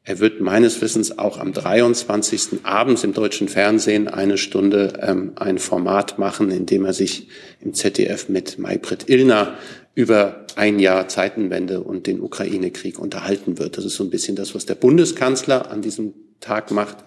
[0.06, 2.62] er wird meines Wissens auch am 23.
[2.62, 7.28] abends im deutschen Fernsehen eine Stunde ähm, ein Format machen, in dem er sich
[7.62, 9.56] im ZDF mit Maybrit Illner
[9.94, 13.78] über ein Jahr Zeitenwende und den Ukraine-Krieg unterhalten wird.
[13.78, 16.98] Das ist so ein bisschen das, was der Bundeskanzler an diesem Tag macht.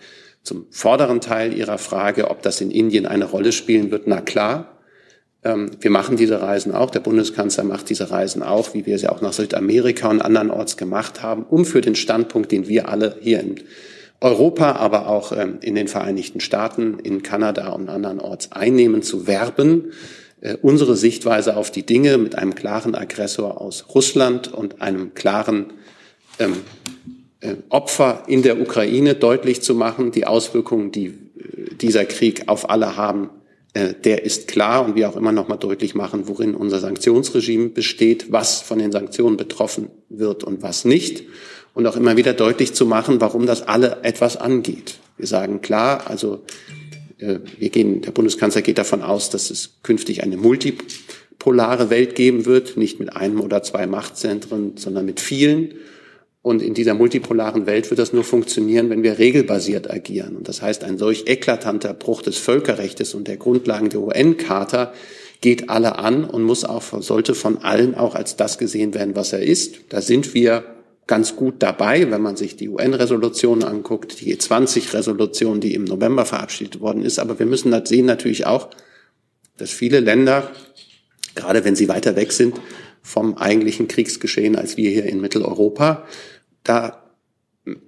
[0.42, 4.77] Zum vorderen Teil Ihrer Frage, ob das in Indien eine Rolle spielen wird, na klar.
[5.44, 9.08] Ähm, wir machen diese Reisen auch, der Bundeskanzler macht diese Reisen auch, wie wir sie
[9.08, 13.40] auch nach Südamerika und andernorts gemacht haben, um für den Standpunkt, den wir alle hier
[13.40, 13.62] in
[14.20, 19.92] Europa, aber auch ähm, in den Vereinigten Staaten, in Kanada und andernorts einnehmen, zu werben,
[20.42, 25.68] äh, unsere Sichtweise auf die Dinge mit einem klaren Aggressor aus Russland und einem klaren
[26.40, 26.58] ähm,
[27.42, 31.14] äh, Opfer in der Ukraine deutlich zu machen, die Auswirkungen, die
[31.80, 33.37] dieser Krieg auf alle haben äh,
[33.94, 38.32] der ist klar und wir auch immer noch mal deutlich machen, worin unser Sanktionsregime besteht,
[38.32, 41.24] was von den Sanktionen betroffen wird und was nicht.
[41.74, 44.96] Und auch immer wieder deutlich zu machen, warum das alle etwas angeht.
[45.18, 46.44] Wir sagen klar, also
[47.20, 52.46] äh, wir gehen, der Bundeskanzler geht davon aus, dass es künftig eine multipolare Welt geben
[52.46, 55.76] wird, nicht mit einem oder zwei Machtzentren, sondern mit vielen.
[56.48, 60.38] Und in dieser multipolaren Welt wird das nur funktionieren, wenn wir regelbasiert agieren.
[60.38, 64.94] Und das heißt, ein solch eklatanter Bruch des Völkerrechts und der Grundlagen der UN-Charta
[65.42, 69.34] geht alle an und muss auch, sollte von allen auch als das gesehen werden, was
[69.34, 69.76] er ist.
[69.90, 70.64] Da sind wir
[71.06, 76.80] ganz gut dabei, wenn man sich die UN-Resolution anguckt, die G20-Resolution, die im November verabschiedet
[76.80, 77.20] worden ist.
[77.20, 78.70] Aber wir müssen sehen natürlich auch,
[79.58, 80.50] dass viele Länder,
[81.36, 82.56] gerade wenn sie weiter weg sind,
[83.08, 86.06] vom eigentlichen Kriegsgeschehen als wir hier in Mitteleuropa,
[86.70, 87.04] da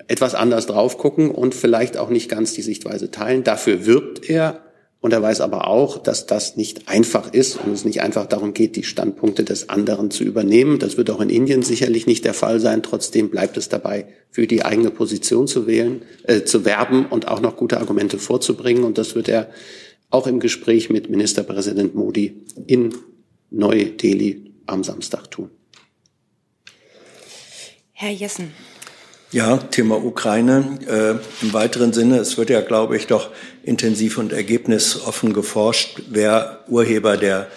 [0.08, 3.44] etwas anders drauf gucken und vielleicht auch nicht ganz die Sichtweise teilen.
[3.44, 4.62] Dafür wirbt er
[5.02, 8.54] und er weiß aber auch, dass das nicht einfach ist und es nicht einfach darum
[8.54, 10.80] geht, die Standpunkte des anderen zu übernehmen.
[10.80, 12.84] Das wird auch in Indien sicherlich nicht der Fall sein.
[12.84, 17.40] Trotzdem bleibt es dabei, für die eigene Position zu wählen, äh, zu werben und auch
[17.40, 18.84] noch gute Argumente vorzubringen.
[18.84, 19.50] Und das wird er
[20.10, 22.94] auch im Gespräch mit Ministerpräsident Modi in
[23.52, 25.50] Neu-Delhi am Samstag tun.
[27.94, 28.52] Herr Jessen.
[29.32, 30.80] Ja, Thema Ukraine.
[30.88, 33.30] Äh, Im weiteren Sinne, es wird ja, glaube ich, doch
[33.62, 37.48] intensiv und ergebnisoffen geforscht, wer Urheber der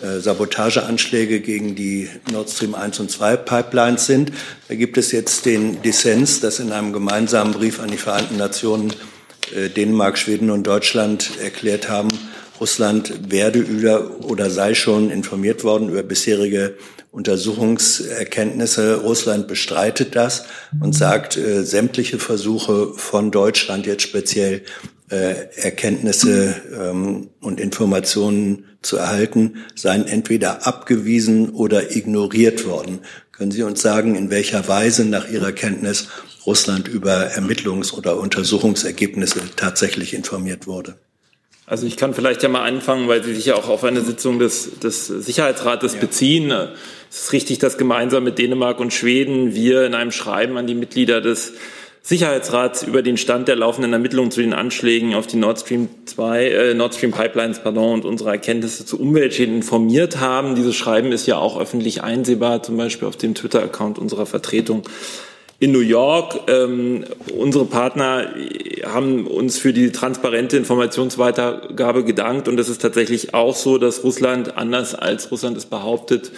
[0.00, 4.30] äh, Sabotageanschläge gegen die Nord Stream 1 und 2 Pipelines sind.
[4.68, 8.92] Da gibt es jetzt den Dissens, dass in einem gemeinsamen Brief an die Vereinten Nationen
[9.52, 12.10] äh, Dänemark, Schweden und Deutschland erklärt haben,
[12.60, 16.76] Russland werde über oder sei schon informiert worden über bisherige
[17.10, 19.02] Untersuchungserkenntnisse.
[19.02, 20.44] Russland bestreitet das
[20.80, 24.62] und sagt, äh, sämtliche Versuche von Deutschland jetzt speziell
[25.10, 33.00] äh, Erkenntnisse ähm, und Informationen zu erhalten, seien entweder abgewiesen oder ignoriert worden.
[33.32, 36.08] Können Sie uns sagen, in welcher Weise nach Ihrer Kenntnis
[36.46, 40.96] Russland über Ermittlungs- oder Untersuchungsergebnisse tatsächlich informiert wurde?
[41.68, 44.38] Also ich kann vielleicht ja mal anfangen, weil Sie sich ja auch auf eine Sitzung
[44.38, 46.00] des, des Sicherheitsrates ja.
[46.00, 46.52] beziehen.
[47.10, 50.76] Es ist richtig, dass gemeinsam mit Dänemark und Schweden wir in einem Schreiben an die
[50.76, 51.54] Mitglieder des
[52.02, 56.44] Sicherheitsrats über den Stand der laufenden Ermittlungen zu den Anschlägen auf die Nord Stream 2,
[56.44, 60.54] äh, Nord Stream Pipelines, pardon, und unsere Erkenntnisse zu Umweltschäden informiert haben.
[60.54, 64.84] Dieses Schreiben ist ja auch öffentlich einsehbar, zum Beispiel auf dem Twitter-Account unserer Vertretung
[65.58, 66.40] in New York.
[66.48, 68.34] Ähm, unsere Partner
[68.84, 74.56] haben uns für die transparente Informationsweitergabe gedankt und es ist tatsächlich auch so, dass Russland,
[74.58, 76.30] anders als Russland es behauptet,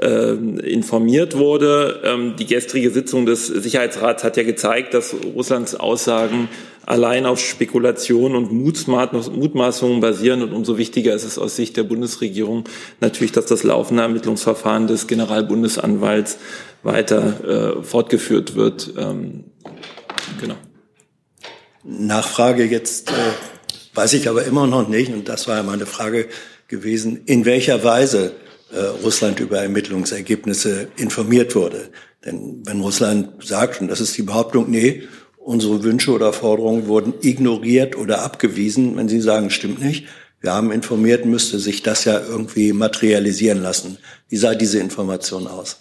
[0.00, 2.00] äh, informiert wurde.
[2.04, 6.48] Ähm, die gestrige Sitzung des Sicherheitsrats hat ja gezeigt, dass Russlands Aussagen
[6.86, 10.42] allein auf Spekulation und Mutmaßungen basieren.
[10.42, 12.64] Und umso wichtiger ist es aus Sicht der Bundesregierung
[13.00, 16.38] natürlich, dass das laufende Ermittlungsverfahren des Generalbundesanwalts
[16.82, 18.92] weiter äh, fortgeführt wird.
[18.96, 19.44] Ähm,
[20.40, 20.56] genau.
[21.82, 23.14] Nachfrage jetzt äh,
[23.94, 26.28] weiß ich aber immer noch nicht, und das war ja meine Frage
[26.68, 28.32] gewesen, in welcher Weise
[28.72, 31.90] äh, Russland über Ermittlungsergebnisse informiert wurde.
[32.24, 35.02] Denn wenn Russland sagt, und das ist die Behauptung, nee,
[35.44, 40.06] unsere Wünsche oder Forderungen wurden ignoriert oder abgewiesen, wenn Sie sagen, stimmt nicht,
[40.40, 43.98] wir haben informiert, müsste sich das ja irgendwie materialisieren lassen.
[44.28, 45.78] Wie sah diese Information aus?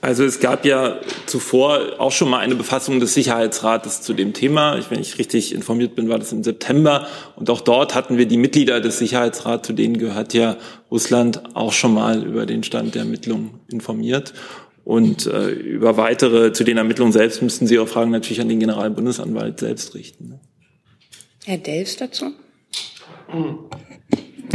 [0.00, 4.76] Also es gab ja zuvor auch schon mal eine Befassung des Sicherheitsrates zu dem Thema.
[4.78, 7.06] Ich, wenn ich richtig informiert bin, war das im September.
[7.36, 10.56] Und auch dort hatten wir die Mitglieder des Sicherheitsrats, zu denen gehört ja
[10.90, 14.34] Russland, auch schon mal über den Stand der Ermittlungen informiert.
[14.84, 18.58] Und äh, über weitere, zu den Ermittlungen selbst müssten Sie auch Fragen natürlich an den
[18.58, 20.28] Generalbundesanwalt selbst richten.
[20.28, 20.40] Ne?
[21.44, 22.32] Herr Delfs dazu?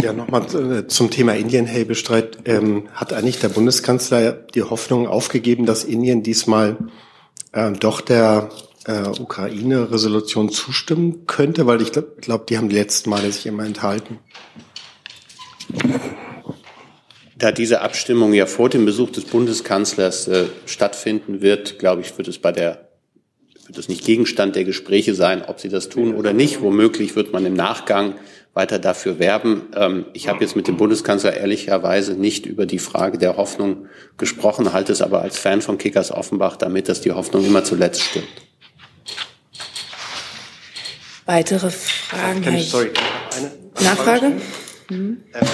[0.02, 2.40] Ja, nochmal äh, zum Thema Indien-Helbestreit.
[2.46, 6.78] Ähm, hat eigentlich der Bundeskanzler die Hoffnung aufgegeben, dass Indien diesmal
[7.54, 8.50] äh, doch der
[8.86, 11.66] äh, Ukraine-Resolution zustimmen könnte?
[11.68, 14.20] Weil ich glaube, glaub, die haben die letzten Male sich immer enthalten.
[17.38, 22.28] Da diese Abstimmung ja vor dem Besuch des Bundeskanzlers äh, stattfinden wird, glaube ich, wird
[22.28, 22.88] es bei der
[23.68, 26.62] wird es nicht Gegenstand der Gespräche sein, ob sie das tun oder nicht.
[26.62, 28.16] Womöglich wird man im Nachgang
[28.54, 29.64] weiter dafür werben.
[29.76, 34.74] Ähm, ich habe jetzt mit dem Bundeskanzler ehrlicherweise nicht über die Frage der Hoffnung gesprochen,
[34.74, 38.28] halte es aber als Fan von Kickers Offenbach damit, dass die Hoffnung immer zuletzt stimmt.
[41.26, 42.56] Weitere Fragen?
[42.56, 42.90] Ich, sorry,
[43.36, 43.52] eine
[43.86, 44.32] Nachfrage?
[44.90, 45.18] Mhm.
[45.34, 45.48] Ähm,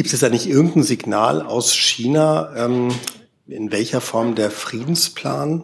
[0.00, 2.88] Gibt es da nicht irgendein Signal aus China, ähm,
[3.46, 5.62] in welcher Form der Friedensplan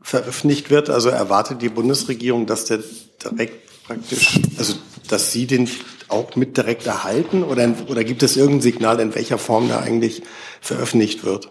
[0.00, 0.88] veröffentlicht wird?
[0.88, 2.78] Also erwartet die Bundesregierung, dass der
[3.24, 4.74] direkt praktisch, also
[5.08, 5.68] dass Sie den
[6.06, 10.22] auch mit direkt erhalten oder, oder gibt es irgendein Signal, in welcher Form da eigentlich
[10.60, 11.50] veröffentlicht wird?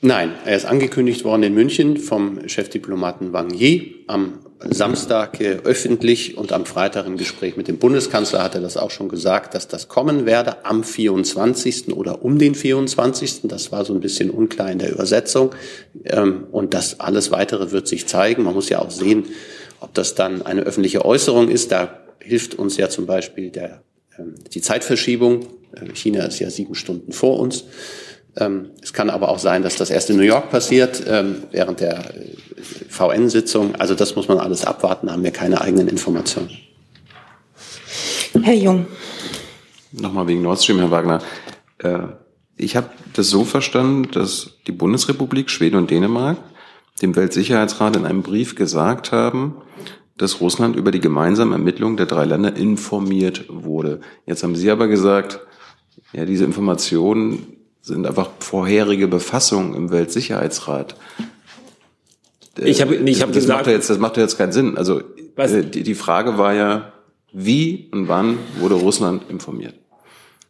[0.00, 4.38] Nein, er ist angekündigt worden in München vom Chefdiplomaten Wang Yi am
[4.70, 9.08] Samstag öffentlich und am Freitag im Gespräch mit dem Bundeskanzler hat er das auch schon
[9.08, 11.94] gesagt, dass das kommen werde am 24.
[11.94, 13.42] oder um den 24.
[13.44, 15.50] Das war so ein bisschen unklar in der Übersetzung.
[16.04, 18.44] Ähm, und das alles weitere wird sich zeigen.
[18.44, 19.24] Man muss ja auch sehen,
[19.80, 21.72] ob das dann eine öffentliche Äußerung ist.
[21.72, 23.82] Da hilft uns ja zum Beispiel der,
[24.18, 25.46] ähm, die Zeitverschiebung.
[25.74, 27.64] Äh, China ist ja sieben Stunden vor uns.
[28.36, 31.80] Ähm, es kann aber auch sein, dass das erst in New York passiert, ähm, während
[31.80, 32.34] der äh,
[32.88, 33.74] VN-Sitzung.
[33.76, 36.50] Also das muss man alles abwarten, da haben wir keine eigenen Informationen.
[38.42, 38.86] Herr Jung.
[39.92, 41.20] Nochmal wegen Nord Stream, Herr Wagner.
[41.78, 41.98] Äh,
[42.56, 46.38] ich habe das so verstanden, dass die Bundesrepublik, Schweden und Dänemark
[47.02, 49.56] dem Weltsicherheitsrat in einem Brief gesagt haben,
[50.16, 54.00] dass Russland über die gemeinsamen Ermittlungen der drei Länder informiert wurde.
[54.26, 55.40] Jetzt haben Sie aber gesagt,
[56.12, 60.94] ja, diese Informationen sind einfach vorherige Befassungen im Weltsicherheitsrat.
[62.58, 64.78] Ich habe ich hab das gesagt, macht ja jetzt, das macht ja jetzt keinen Sinn.
[64.78, 65.02] Also
[65.36, 66.92] äh, die, die Frage war ja,
[67.32, 69.74] wie und wann wurde Russland informiert?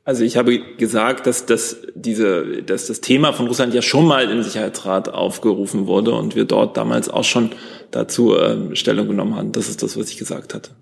[0.04, 4.28] Also ich habe gesagt, dass, dass, diese, dass das Thema von Russland ja schon mal
[4.28, 7.50] im Sicherheitsrat aufgerufen wurde und wir dort damals auch schon
[7.92, 9.52] dazu äh, Stellung genommen haben.
[9.52, 10.72] Das ist das, was ich gesagt hatte.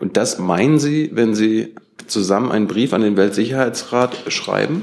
[0.00, 1.76] Und das meinen Sie, wenn Sie
[2.08, 4.82] zusammen einen Brief an den Weltsicherheitsrat schreiben?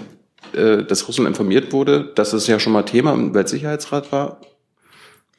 [0.53, 4.41] Äh, dass Russland informiert wurde, dass es ja schon mal Thema im Weltsicherheitsrat war?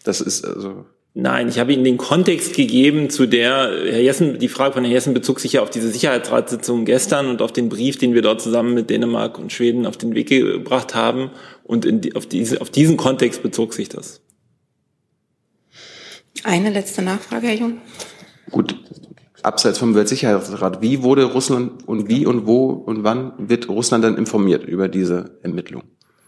[0.05, 0.85] Das ist also.
[1.13, 4.93] Nein, ich habe Ihnen den Kontext gegeben, zu der Herr Jessen, die Frage von Herrn
[4.93, 8.41] Jessen bezog sich ja auf diese Sicherheitsratssitzung gestern und auf den Brief, den wir dort
[8.41, 11.33] zusammen mit Dänemark und Schweden auf den Weg gebracht haben.
[11.65, 14.21] Und in, auf, diese, auf diesen Kontext bezog sich das.
[16.45, 17.79] Eine letzte Nachfrage, Herr Jung.
[18.53, 18.77] Gut,
[19.45, 24.17] abseits vom Weltsicherheitsrat, wie wurde Russland und wie und wo und wann wird Russland dann
[24.17, 25.83] informiert über diese Ermittlung?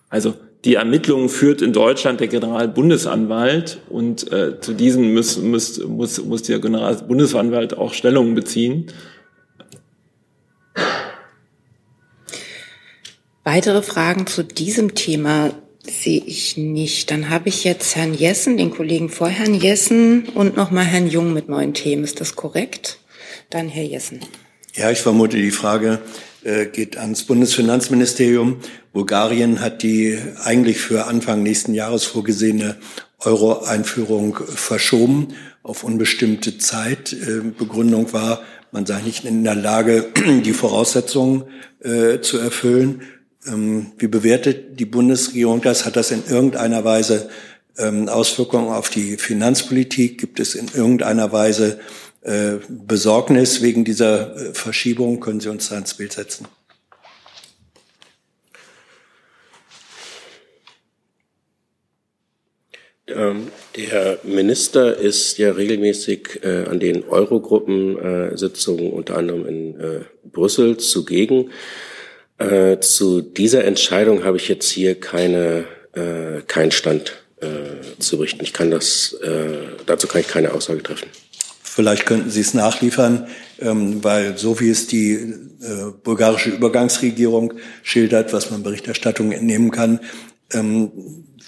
[0.09, 6.25] Also die Ermittlungen führt in Deutschland der Generalbundesanwalt und äh, zu diesen muss, muss, muss,
[6.25, 8.87] muss der Generalbundesanwalt auch Stellung beziehen.
[13.45, 15.51] Weitere Fragen zu diesem Thema
[15.85, 17.11] sehe ich nicht.
[17.11, 21.33] Dann habe ich jetzt Herrn Jessen, den Kollegen vor Herrn Jessen und nochmal Herrn Jung
[21.33, 22.05] mit neuen Themen.
[22.05, 22.99] Ist das korrekt?
[23.53, 24.21] Dann Herr Jessen.
[24.75, 25.99] Ja, ich vermute, die Frage
[26.43, 28.57] äh, geht ans Bundesfinanzministerium.
[28.95, 32.77] Bulgarien hat die eigentlich für Anfang nächsten Jahres vorgesehene
[33.19, 37.13] Euro-Einführung verschoben auf unbestimmte Zeit.
[37.13, 40.07] Äh, Begründung war, man sei nicht in der Lage,
[40.45, 41.45] die Voraussetzungen
[41.81, 43.03] äh, zu erfüllen.
[43.47, 45.85] Ähm, wie bewertet die Bundesregierung das?
[45.85, 47.29] Hat das in irgendeiner Weise
[47.77, 50.17] ähm, Auswirkungen auf die Finanzpolitik?
[50.17, 51.81] Gibt es in irgendeiner Weise
[52.69, 55.21] Besorgnis wegen dieser äh, Verschiebung?
[55.21, 56.47] Können Sie uns da ins Bild setzen?
[63.09, 70.01] Ähm, der Minister ist ja regelmäßig äh, an den Eurogruppen-Sitzungen äh, unter anderem in äh,
[70.25, 71.51] Brüssel zugegen.
[72.39, 78.45] Äh, zu dieser Entscheidung habe ich jetzt hier keine, äh, keinen Stand äh, zu berichten.
[78.45, 79.57] Ich kann das, äh,
[79.87, 81.09] dazu kann ich keine Aussage treffen.
[81.75, 88.35] Vielleicht könnten Sie es nachliefern, ähm, weil so wie es die äh, bulgarische Übergangsregierung schildert,
[88.35, 90.01] was man Berichterstattung entnehmen kann,
[90.53, 90.93] ähm,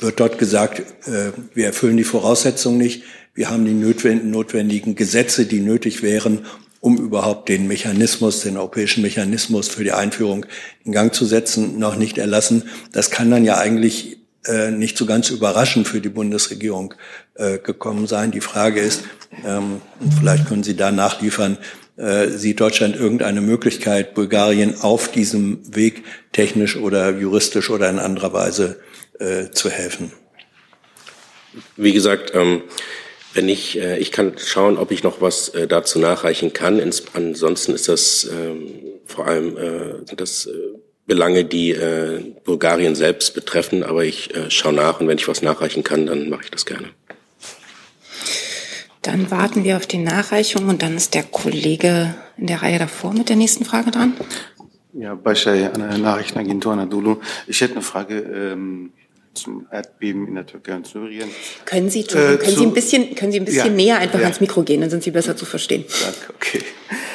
[0.01, 3.03] wird dort gesagt, äh, wir erfüllen die Voraussetzungen nicht.
[3.35, 6.47] Wir haben die notwendigen Gesetze, die nötig wären,
[6.81, 10.47] um überhaupt den Mechanismus, den europäischen Mechanismus für die Einführung
[10.87, 12.63] in Gang zu setzen, noch nicht erlassen.
[12.93, 16.95] Das kann dann ja eigentlich äh, nicht so ganz überraschend für die Bundesregierung
[17.35, 18.31] äh, gekommen sein.
[18.31, 19.05] Die Frage ist,
[19.45, 19.81] ähm,
[20.19, 21.59] vielleicht können Sie da nachliefern,
[21.97, 28.33] äh, sieht Deutschland irgendeine Möglichkeit, Bulgarien auf diesem Weg technisch oder juristisch oder in anderer
[28.33, 28.81] Weise
[29.19, 30.13] äh, zu helfen?
[31.77, 32.63] Wie gesagt, ähm,
[33.33, 36.81] wenn ich, äh, ich kann schauen, ob ich noch was äh, dazu nachreichen kann.
[37.13, 38.75] Ansonsten ist das ähm,
[39.07, 40.49] vor allem äh, das
[41.07, 43.83] Belange, die äh, Bulgarien selbst betreffen.
[43.83, 46.67] Aber ich äh, schaue nach und wenn ich was nachreichen kann, dann mache ich das
[46.67, 46.89] gerne.
[49.03, 53.13] Dann warten wir auf die Nachreichung und dann ist der Kollege in der Reihe davor
[53.13, 54.15] mit der nächsten Frage dran.
[54.95, 57.21] Ja, Bashai, eine Nachrichtenagentur Anadolu.
[57.47, 58.21] Ich hätte eine Frage.
[58.21, 58.93] Ähm,
[59.35, 61.29] zum Erdbeben in der Türkei und Syrien.
[61.65, 64.25] Können Sie, äh, können Sie ein bisschen, können Sie ein bisschen ja, näher einfach ja.
[64.25, 65.85] ans Mikro gehen, dann sind Sie besser zu verstehen.
[66.03, 66.63] Danke, okay.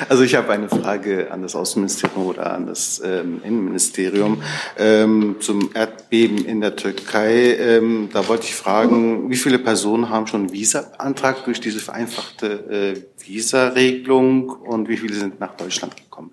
[0.07, 4.41] Also ich habe eine Frage an das Außenministerium oder an das ähm, Innenministerium
[4.77, 7.55] ähm, zum Erdbeben in der Türkei.
[7.55, 12.95] Ähm, da wollte ich fragen, wie viele Personen haben schon Visa beantragt durch diese vereinfachte
[12.95, 16.31] äh, Visa-Regelung und wie viele sind nach Deutschland gekommen?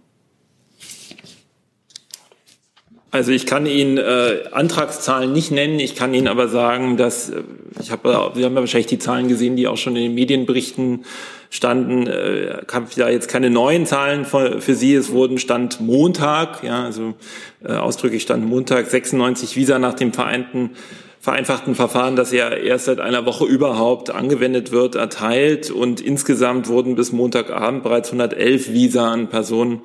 [3.17, 5.81] Also ich kann Ihnen äh, Antragszahlen nicht nennen.
[5.81, 7.43] Ich kann Ihnen aber sagen, dass äh,
[7.81, 11.07] ich habe, Sie haben ja wahrscheinlich die Zahlen gesehen, die auch schon in den Medienberichten
[11.49, 12.07] standen.
[12.07, 14.95] Äh, habe da jetzt keine neuen Zahlen für, für Sie.
[14.95, 17.15] Es wurden Stand Montag, ja, also
[17.65, 20.73] äh, ausdrücklich Stand Montag 96 Visa nach dem vereinten
[21.27, 25.73] vereinfachten Verfahren, das ja erst seit einer Woche überhaupt angewendet wird, erteilt.
[25.73, 29.81] Und insgesamt wurden bis Montagabend bereits 111 Visa an Personen,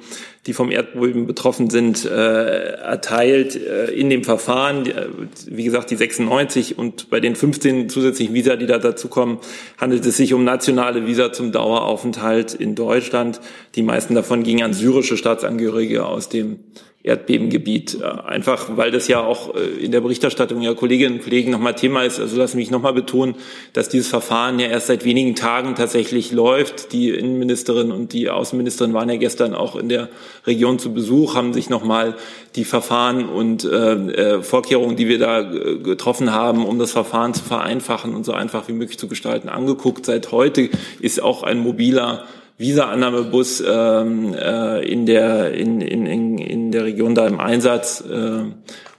[0.46, 4.86] die vom Erdbeben betroffen sind, äh, erteilt äh, in dem Verfahren.
[4.86, 5.08] Äh,
[5.48, 9.40] wie gesagt, die 96 und bei den 15 zusätzlichen Visa, die da dazukommen,
[9.80, 13.42] handelt es sich um nationale Visa zum Daueraufenthalt in Deutschland.
[13.74, 16.60] Die meisten davon gingen an syrische Staatsangehörige aus dem
[17.04, 17.98] Erdbebengebiet.
[18.00, 21.74] Äh, einfach, weil das ja auch äh, in der Berichterstattung ja Kolleginnen und Kollegen nochmal
[21.74, 22.20] Thema ist.
[22.20, 23.36] Also lassen mich nochmal betonen,
[23.74, 26.94] dass dieses Verfahren ja erst seit wenigen Tagen tatsächlich läuft.
[26.94, 30.10] Die Innenministerin und die Außenministerin waren ja gestern auch in der
[30.46, 32.16] Region zu Besuch, haben sich nochmal
[32.56, 37.44] die Verfahren und äh, äh Vorkehrungen, die wir da getroffen haben, um das Verfahren zu
[37.44, 40.06] vereinfachen und so einfach wie möglich zu gestalten, angeguckt.
[40.06, 42.26] Seit heute ist auch ein mobiler
[42.58, 48.02] Visa-Annahmebus ähm, äh, in, der, in, in, in der Region da im Einsatz.
[48.02, 48.44] Äh,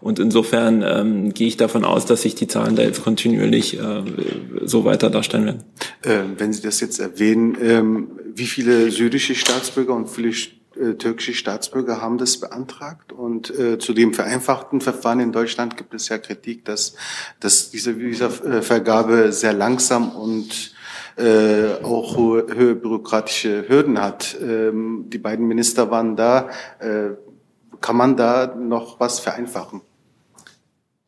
[0.01, 4.03] und insofern ähm, gehe ich davon aus, dass sich die Zahlen da jetzt kontinuierlich äh,
[4.63, 5.65] so weiter darstellen werden.
[6.03, 10.33] Äh, wenn Sie das jetzt erwähnen, ähm, wie viele syrische Staatsbürger und viele
[10.77, 13.13] äh, türkische Staatsbürger haben das beantragt.
[13.13, 16.95] Und äh, zu dem vereinfachten Verfahren in Deutschland gibt es ja Kritik, dass,
[17.41, 20.72] dass diese Visa-Vergabe sehr langsam und
[21.17, 24.37] äh, auch hohe, hohe bürokratische Hürden hat.
[24.41, 26.49] Ähm, die beiden Minister waren da.
[26.79, 27.11] Äh,
[27.81, 29.83] kann man da noch was vereinfachen?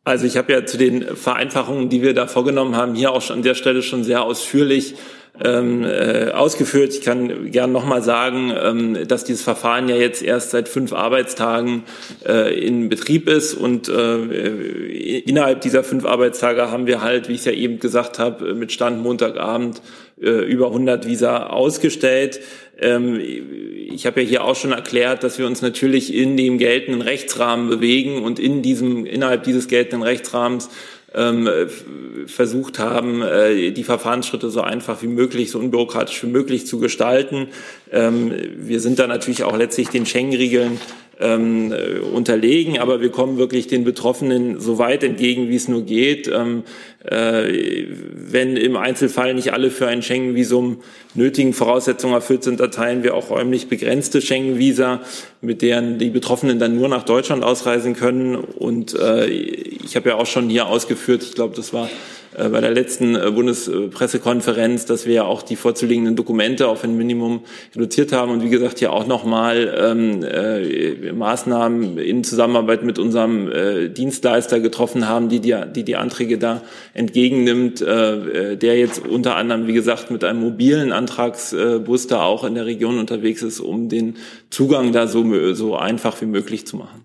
[0.03, 3.37] Also ich habe ja zu den Vereinfachungen, die wir da vorgenommen haben, hier auch schon
[3.37, 4.95] an der Stelle schon sehr ausführlich
[5.43, 6.93] ähm, äh, ausgeführt.
[6.93, 11.83] Ich kann gern nochmal sagen, ähm, dass dieses Verfahren ja jetzt erst seit fünf Arbeitstagen
[12.25, 17.39] äh, in Betrieb ist und äh, innerhalb dieser fünf Arbeitstage haben wir halt, wie ich
[17.39, 19.81] es ja eben gesagt habe, mit Stand Montagabend
[20.21, 22.39] äh, über 100 Visa ausgestellt.
[22.79, 27.01] Ähm, ich habe ja hier auch schon erklärt, dass wir uns natürlich in dem geltenden
[27.01, 30.69] Rechtsrahmen bewegen und in diesem innerhalb dieses geltenden Rechtsrahmens
[31.15, 31.49] ähm,
[32.27, 37.47] versucht haben, äh, die Verfahrensschritte so einfach wie möglich, so unbürokratisch wie möglich zu gestalten.
[37.91, 40.79] Ähm, wir sind da natürlich auch letztlich den Schengen-Riegeln
[41.19, 45.83] ähm, äh, unterlegen, aber wir kommen wirklich den Betroffenen so weit entgegen, wie es nur
[45.83, 46.27] geht.
[46.27, 46.63] Ähm,
[47.03, 50.81] äh, wenn im Einzelfall nicht alle für ein Schengen-Visum
[51.13, 55.01] nötigen Voraussetzungen erfüllt sind, erteilen wir auch räumlich begrenzte Schengen-Visa,
[55.41, 58.35] mit deren die Betroffenen dann nur nach Deutschland ausreisen können.
[58.35, 61.89] Und äh, ich habe ja auch schon hier ausgeführt, ich glaube, das war
[62.49, 67.41] bei der letzten äh, Bundespressekonferenz, dass wir ja auch die vorzuliegenden Dokumente auf ein Minimum
[67.75, 73.51] reduziert haben und wie gesagt hier auch nochmal ähm, äh, Maßnahmen in Zusammenarbeit mit unserem
[73.51, 76.61] äh, Dienstleister getroffen haben, die die, die, die Anträge da
[76.93, 82.65] entgegennimmt, äh, der jetzt unter anderem, wie gesagt, mit einem mobilen Antragsbus auch in der
[82.65, 84.15] Region unterwegs ist, um den
[84.49, 87.03] Zugang da so, so einfach wie möglich zu machen.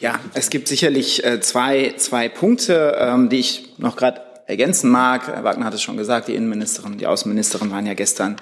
[0.00, 5.26] Ja, es gibt sicherlich äh, zwei, zwei Punkte, ähm, die ich noch gerade ergänzen mag.
[5.26, 8.36] Herr Wagner hat es schon gesagt, die Innenministerin, die Außenministerin waren ja gestern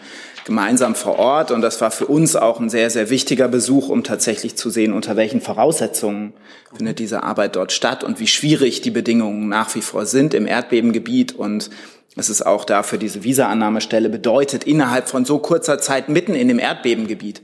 [0.44, 4.04] gemeinsam vor Ort und das war für uns auch ein sehr, sehr wichtiger Besuch, um
[4.04, 6.34] tatsächlich zu sehen, unter welchen Voraussetzungen
[6.76, 10.46] findet diese Arbeit dort statt und wie schwierig die Bedingungen nach wie vor sind im
[10.46, 11.70] Erdbebengebiet und
[12.16, 16.58] es ist auch dafür diese Visa-Annahmestelle bedeutet, innerhalb von so kurzer Zeit mitten in dem
[16.58, 17.42] Erdbebengebiet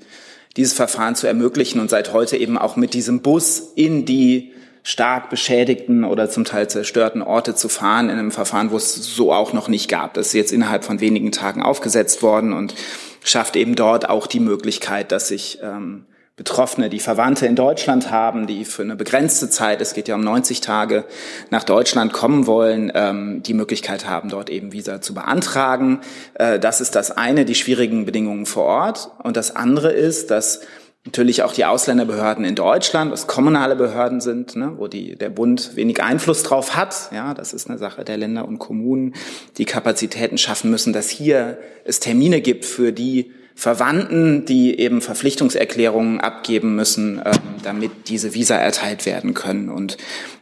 [0.56, 5.30] dieses Verfahren zu ermöglichen und seit heute eben auch mit diesem Bus in die stark
[5.30, 9.52] beschädigten oder zum Teil zerstörten Orte zu fahren in einem Verfahren, wo es so auch
[9.52, 10.14] noch nicht gab.
[10.14, 12.74] Das ist jetzt innerhalb von wenigen Tagen aufgesetzt worden und
[13.22, 16.06] schafft eben dort auch die Möglichkeit, dass sich ähm,
[16.40, 20.22] Betroffene, die Verwandte in Deutschland haben, die für eine begrenzte Zeit, es geht ja um
[20.22, 21.04] 90 Tage,
[21.50, 26.00] nach Deutschland kommen wollen, ähm, die Möglichkeit haben, dort eben Visa zu beantragen.
[26.32, 29.10] Äh, das ist das eine, die schwierigen Bedingungen vor Ort.
[29.22, 30.62] Und das andere ist, dass
[31.04, 35.76] natürlich auch die Ausländerbehörden in Deutschland, was kommunale Behörden sind, ne, wo die, der Bund
[35.76, 37.10] wenig Einfluss drauf hat.
[37.12, 39.12] Ja, das ist eine Sache der Länder und Kommunen,
[39.58, 43.30] die Kapazitäten schaffen müssen, dass hier es Termine gibt für die
[43.60, 47.32] Verwandten, die eben Verpflichtungserklärungen abgeben müssen, ähm,
[47.62, 49.68] damit diese Visa erteilt werden können.
[49.68, 49.98] Und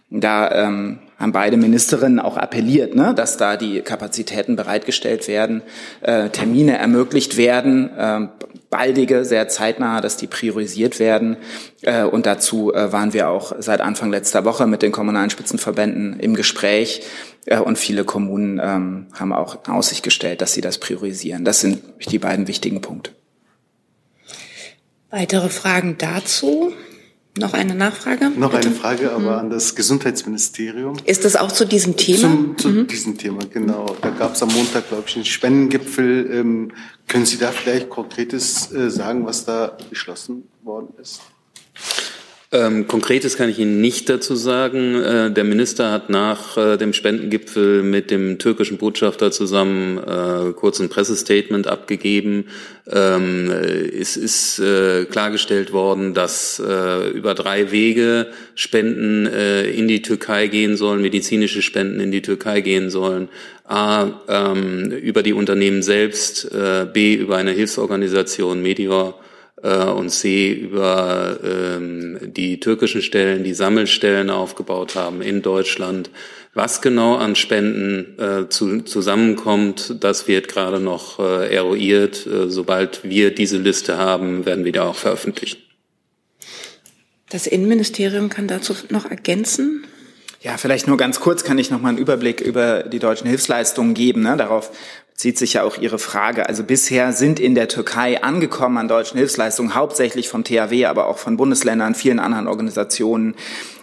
[0.08, 5.62] da ähm, haben beide Ministerinnen auch appelliert, ne, dass da die Kapazitäten bereitgestellt werden,
[6.00, 8.28] äh, Termine ermöglicht werden, äh,
[8.70, 11.38] baldige, sehr zeitnah, dass die priorisiert werden.
[11.82, 16.20] Äh, und dazu äh, waren wir auch seit Anfang letzter Woche mit den kommunalen Spitzenverbänden
[16.20, 17.02] im Gespräch.
[17.46, 21.44] Äh, und viele Kommunen ähm, haben auch in Aussicht gestellt, dass sie das priorisieren.
[21.44, 23.12] Das sind die beiden wichtigen Punkte.
[25.10, 26.72] Weitere Fragen dazu?
[27.38, 28.30] Noch eine Nachfrage?
[28.30, 28.68] Noch bitte?
[28.68, 29.38] eine Frage, aber mhm.
[29.38, 30.96] an das Gesundheitsministerium.
[31.04, 32.20] Ist das auch zu diesem Thema?
[32.20, 32.86] Zum, zu mhm.
[32.88, 33.96] diesem Thema, genau.
[34.02, 36.30] Da gab es am Montag, glaube ich, einen Spendengipfel.
[36.32, 36.72] Ähm,
[37.06, 41.20] können Sie da vielleicht Konkretes äh, sagen, was da beschlossen worden ist?
[42.50, 44.94] Ähm, Konkretes kann ich Ihnen nicht dazu sagen.
[44.94, 50.80] Äh, der Minister hat nach äh, dem Spendengipfel mit dem türkischen Botschafter zusammen äh, kurz
[50.80, 52.46] ein Pressestatement abgegeben.
[52.90, 60.00] Ähm, es ist äh, klargestellt worden, dass äh, über drei Wege Spenden äh, in die
[60.00, 63.28] Türkei gehen sollen, medizinische Spenden in die Türkei gehen sollen.
[63.64, 66.48] A, ähm, über die Unternehmen selbst,
[66.94, 69.20] B, über eine Hilfsorganisation, Medior,
[69.62, 76.10] äh, und C über ähm, die türkischen Stellen, die Sammelstellen aufgebaut haben in Deutschland.
[76.54, 82.26] Was genau an Spenden äh, zu, zusammenkommt, das wird gerade noch äh, eruiert.
[82.26, 85.58] Äh, sobald wir diese Liste haben, werden wir die auch veröffentlichen.
[87.30, 89.84] Das Innenministerium kann dazu noch ergänzen.
[90.40, 93.94] Ja, vielleicht nur ganz kurz kann ich noch mal einen Überblick über die deutschen Hilfsleistungen
[93.94, 94.22] geben.
[94.22, 94.36] Ne?
[94.36, 94.70] Darauf
[95.18, 96.48] zieht sich ja auch Ihre Frage.
[96.48, 101.18] Also bisher sind in der Türkei angekommen an deutschen Hilfsleistungen, hauptsächlich vom THW, aber auch
[101.18, 103.34] von Bundesländern, vielen anderen Organisationen,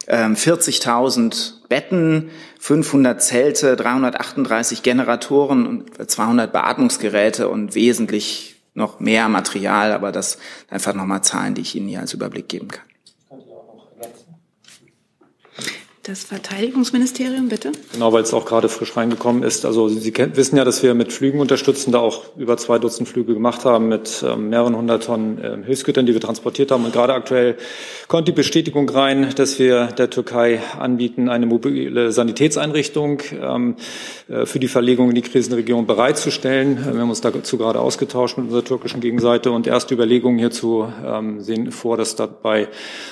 [0.08, 9.92] 40.000 ähm, Betten, 500 Zelte, 338 Generatoren und 200 Beatmungsgeräte und wesentlich noch mehr Material,
[9.92, 10.38] aber das
[10.70, 12.84] einfach nochmal Zahlen, die ich Ihnen hier als Überblick geben kann.
[16.08, 17.72] Das Verteidigungsministerium, bitte.
[17.92, 19.66] Genau, weil es auch gerade frisch reingekommen ist.
[19.66, 23.34] Also Sie wissen ja, dass wir mit Flügen unterstützen, da auch über zwei Dutzend Flüge
[23.34, 26.84] gemacht haben mit ähm, mehreren hundert Tonnen äh, Hilfsgütern, die wir transportiert haben.
[26.84, 27.56] Und gerade aktuell
[28.06, 33.74] kommt die Bestätigung rein, dass wir der Türkei anbieten, eine mobile Sanitätseinrichtung ähm,
[34.28, 36.78] äh, für die Verlegung in die Krisenregion bereitzustellen.
[36.84, 41.40] Wir haben uns dazu gerade ausgetauscht mit unserer türkischen Gegenseite und erste Überlegungen hierzu ähm,
[41.40, 42.68] sehen vor, dass dabei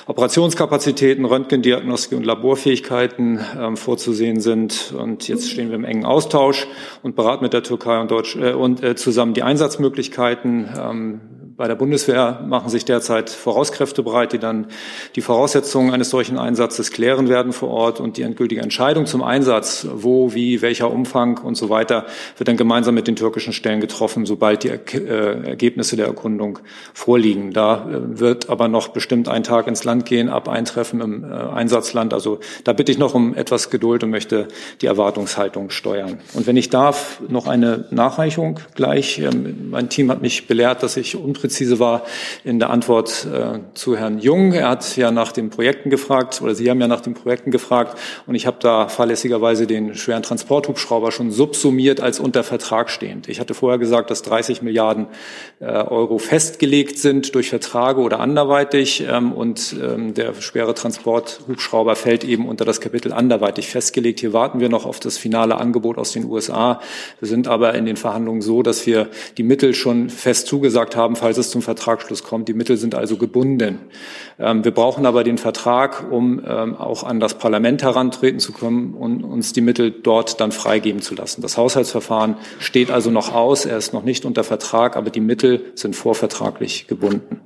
[0.07, 4.93] Operationskapazitäten, Röntgendiagnostik und Laborfähigkeit Möglichkeiten ähm, vorzusehen sind.
[4.95, 6.67] Und jetzt stehen wir im engen Austausch
[7.01, 10.69] und beraten mit der Türkei und, Deutsch, äh, und äh, zusammen die Einsatzmöglichkeiten.
[10.79, 11.21] Ähm,
[11.57, 14.67] bei der Bundeswehr machen sich derzeit Vorauskräfte bereit, die dann
[15.15, 19.87] die Voraussetzungen eines solchen Einsatzes klären werden vor Ort und die endgültige Entscheidung zum Einsatz,
[19.93, 22.05] wo, wie, welcher Umfang und so weiter,
[22.37, 26.59] wird dann gemeinsam mit den türkischen Stellen getroffen, sobald die äh, Ergebnisse der Erkundung
[26.93, 27.53] vorliegen.
[27.53, 31.35] Da äh, wird aber noch bestimmt ein Tag ins Land gehen, ab Eintreffen im äh,
[31.35, 32.13] Einsatzland.
[32.13, 34.47] Also da bitte ich noch um etwas Geduld und möchte
[34.81, 36.19] die Erwartungshaltung steuern.
[36.33, 39.19] Und wenn ich darf, noch eine Nachreichung gleich.
[39.19, 41.15] Ähm, mein Team hat mich belehrt, dass ich
[41.45, 42.03] unpräzise war
[42.43, 44.53] in der Antwort äh, zu Herrn Jung.
[44.53, 47.97] Er hat ja nach den Projekten gefragt, oder Sie haben ja nach den Projekten gefragt,
[48.25, 53.29] und ich habe da fahrlässigerweise den schweren Transporthubschrauber schon subsumiert als unter Vertrag stehend.
[53.29, 55.07] Ich hatte vorher gesagt, dass 30 Milliarden
[55.59, 62.23] äh, Euro festgelegt sind durch Verträge oder anderweitig, ähm, und ähm, der schwere Transporthubschrauber fällt
[62.23, 64.19] eben unter das Kapitel anderweitig festgelegt.
[64.19, 66.81] Hier warten wir noch auf das finale Angebot aus den USA.
[67.19, 71.15] Wir sind aber in den Verhandlungen so, dass wir die Mittel schon fest zugesagt haben,
[71.15, 72.47] falls es zum Vertragsschluss kommt.
[72.47, 73.79] Die Mittel sind also gebunden.
[74.39, 78.93] Ähm, wir brauchen aber den Vertrag, um ähm, auch an das Parlament herantreten zu können
[78.93, 81.41] und uns die Mittel dort dann freigeben zu lassen.
[81.41, 83.65] Das Haushaltsverfahren steht also noch aus.
[83.65, 87.41] Er ist noch nicht unter Vertrag, aber die Mittel sind vorvertraglich gebunden.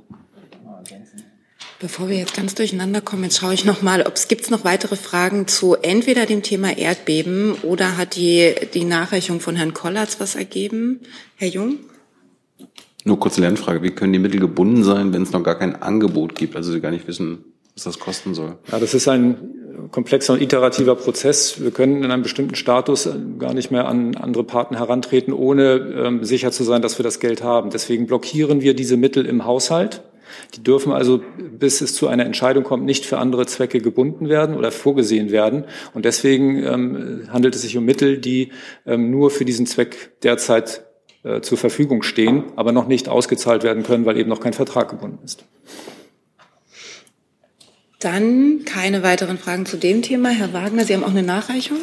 [1.81, 4.65] Bevor wir jetzt ganz durcheinander kommen, jetzt schaue ich noch mal, ob es gibt noch
[4.65, 10.19] weitere Fragen zu entweder dem Thema Erdbeben oder hat die die Nachreichung von Herrn Kollatz
[10.19, 10.99] was ergeben,
[11.37, 11.77] Herr Jung?
[13.09, 16.35] Nur kurze Lernfrage: Wie können die Mittel gebunden sein, wenn es noch gar kein Angebot
[16.35, 17.43] gibt, also Sie gar nicht wissen,
[17.73, 18.59] was das kosten soll?
[18.71, 21.59] Ja, das ist ein komplexer und iterativer Prozess.
[21.59, 26.23] Wir können in einem bestimmten Status gar nicht mehr an andere Partner herantreten, ohne ähm,
[26.23, 27.71] sicher zu sein, dass wir das Geld haben.
[27.71, 30.03] Deswegen blockieren wir diese Mittel im Haushalt
[30.55, 34.55] die dürfen also, bis es zu einer Entscheidung kommt, nicht für andere Zwecke gebunden werden
[34.55, 35.65] oder vorgesehen werden.
[35.93, 38.51] Und deswegen ähm, handelt es sich um Mittel, die
[38.85, 40.85] ähm, nur für diesen Zweck derzeit
[41.23, 44.89] äh, zur Verfügung stehen, aber noch nicht ausgezahlt werden können, weil eben noch kein Vertrag
[44.89, 45.43] gebunden ist.
[47.99, 50.29] Dann keine weiteren Fragen zu dem Thema.
[50.29, 51.77] Herr Wagner, Sie haben auch eine Nachreichung?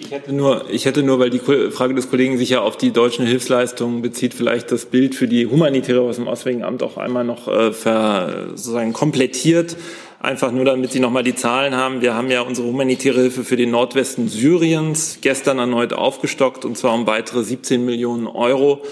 [0.00, 2.92] Ich hätte nur, ich hätte nur, weil die Frage des Kollegen sich ja auf die
[2.92, 7.24] deutschen Hilfsleistungen bezieht, vielleicht das Bild für die humanitäre aus dem Auswärtigen Amt auch einmal
[7.24, 9.76] noch äh, ver, sozusagen komplettiert.
[10.20, 12.00] Einfach nur, damit Sie nochmal die Zahlen haben.
[12.00, 16.92] Wir haben ja unsere humanitäre Hilfe für den Nordwesten Syriens gestern erneut aufgestockt, und zwar
[16.94, 18.82] um weitere 17 Millionen Euro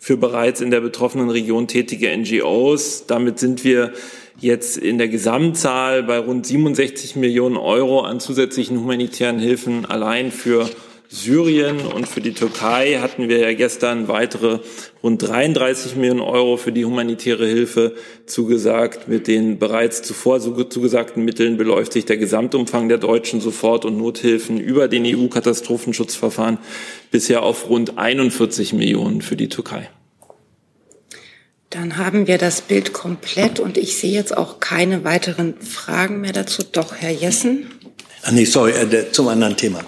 [0.00, 3.06] für bereits in der betroffenen Region tätige NGOs.
[3.06, 3.92] Damit sind wir
[4.40, 10.68] jetzt in der Gesamtzahl bei rund 67 Millionen Euro an zusätzlichen humanitären Hilfen allein für
[11.14, 14.60] Syrien und für die Türkei hatten wir ja gestern weitere
[15.02, 17.94] rund 33 Millionen Euro für die humanitäre Hilfe
[18.24, 19.08] zugesagt.
[19.08, 24.58] Mit den bereits zuvor zugesagten Mitteln beläuft sich der Gesamtumfang der deutschen Sofort- und Nothilfen
[24.58, 26.56] über den EU-Katastrophenschutzverfahren
[27.10, 29.90] bisher auf rund 41 Millionen für die Türkei.
[31.68, 36.32] Dann haben wir das Bild komplett und ich sehe jetzt auch keine weiteren Fragen mehr
[36.32, 36.62] dazu.
[36.72, 37.66] Doch, Herr Jessen.
[38.22, 39.80] Ah, nee, sorry, äh, zum anderen Thema.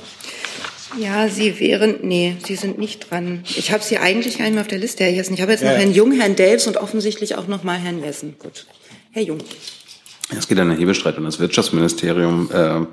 [0.98, 3.42] Ja, Sie wären, nee, Sie sind nicht dran.
[3.56, 5.34] Ich habe Sie eigentlich gar nicht mehr auf der Liste, Herr Jessen.
[5.34, 5.76] Ich habe jetzt noch ja.
[5.76, 8.36] Herrn Jung, Herrn Delfs und offensichtlich auch noch mal Herrn Wessen.
[8.38, 8.66] Gut.
[9.10, 9.38] Herr Jung.
[10.36, 12.86] Es geht an den Hebestreit und das Wirtschaftsministerium, äh,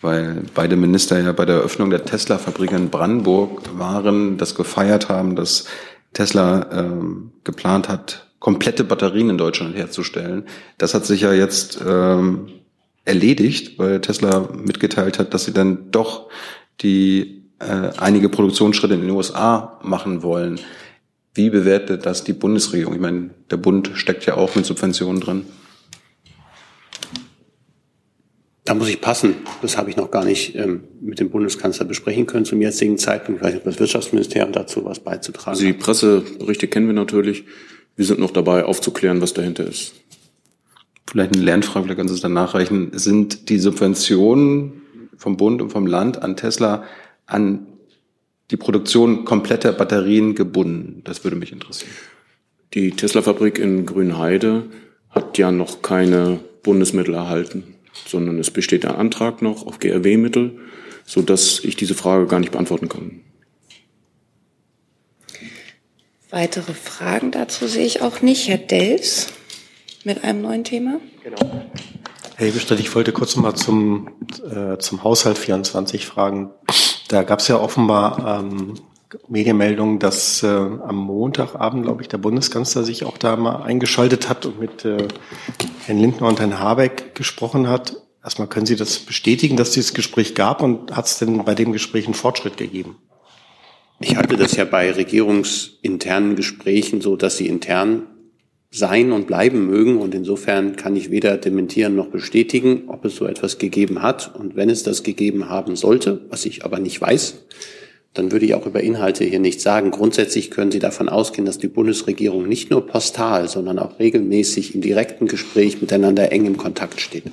[0.00, 5.34] weil beide Minister ja bei der Eröffnung der Tesla-Fabrik in Brandenburg waren, das gefeiert haben,
[5.34, 5.64] dass
[6.12, 7.04] Tesla äh,
[7.44, 10.44] geplant hat, komplette Batterien in Deutschland herzustellen.
[10.76, 12.48] Das hat sich ja jetzt ähm,
[13.04, 16.28] erledigt, weil Tesla mitgeteilt hat, dass sie dann doch
[16.80, 20.60] die äh, einige Produktionsschritte in den USA machen wollen.
[21.34, 22.94] Wie bewertet das die Bundesregierung?
[22.94, 25.44] Ich meine, der Bund steckt ja auch mit Subventionen drin.
[28.64, 29.36] Da muss ich passen.
[29.62, 33.40] Das habe ich noch gar nicht ähm, mit dem Bundeskanzler besprechen können zum jetzigen Zeitpunkt.
[33.40, 37.44] Ich weiß nicht, ob das Wirtschaftsministerium dazu was beizutragen Also die Presseberichte kennen wir natürlich.
[37.96, 39.94] Wir sind noch dabei, aufzuklären, was dahinter ist.
[41.10, 42.90] Vielleicht eine Lernfrage, vielleicht kannst du es dann nachreichen.
[42.92, 44.82] Sind die Subventionen
[45.18, 46.84] vom Bund und vom Land an Tesla
[47.26, 47.66] an
[48.50, 51.02] die Produktion kompletter Batterien gebunden?
[51.04, 51.92] Das würde mich interessieren.
[52.74, 54.64] Die Tesla-Fabrik in Grünheide
[55.10, 57.74] hat ja noch keine Bundesmittel erhalten,
[58.06, 60.58] sondern es besteht ein Antrag noch auf GRW-Mittel,
[61.04, 63.20] so dass ich diese Frage gar nicht beantworten kann.
[66.30, 68.48] Weitere Fragen dazu sehe ich auch nicht.
[68.48, 69.28] Herr Dels
[70.04, 71.00] mit einem neuen Thema.
[71.24, 71.64] Genau.
[72.38, 74.10] Herr Hebestreit, ich wollte kurz mal zum,
[74.48, 76.50] äh, zum Haushalt 24 fragen.
[77.08, 78.74] Da gab es ja offenbar ähm,
[79.26, 84.46] Medienmeldungen, dass äh, am Montagabend, glaube ich, der Bundeskanzler sich auch da mal eingeschaltet hat
[84.46, 85.08] und mit äh,
[85.84, 87.96] Herrn Lindner und Herrn Habeck gesprochen hat.
[88.22, 91.72] Erstmal können Sie das bestätigen, dass dieses Gespräch gab und hat es denn bei dem
[91.72, 92.98] Gespräch einen Fortschritt gegeben?
[93.98, 98.06] Ich halte das ja bei regierungsinternen Gesprächen so, dass sie intern
[98.70, 99.98] sein und bleiben mögen.
[99.98, 104.34] Und insofern kann ich weder dementieren noch bestätigen, ob es so etwas gegeben hat.
[104.34, 107.44] Und wenn es das gegeben haben sollte, was ich aber nicht weiß,
[108.14, 109.90] dann würde ich auch über Inhalte hier nichts sagen.
[109.90, 114.80] Grundsätzlich können Sie davon ausgehen, dass die Bundesregierung nicht nur postal, sondern auch regelmäßig im
[114.80, 117.24] direkten Gespräch miteinander eng im Kontakt steht.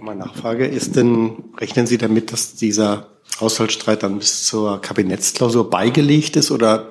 [0.00, 3.08] Meine Nachfrage ist denn, rechnen Sie damit, dass dieser
[3.40, 6.88] Haushaltsstreit dann bis zur Kabinettsklausur beigelegt ist oder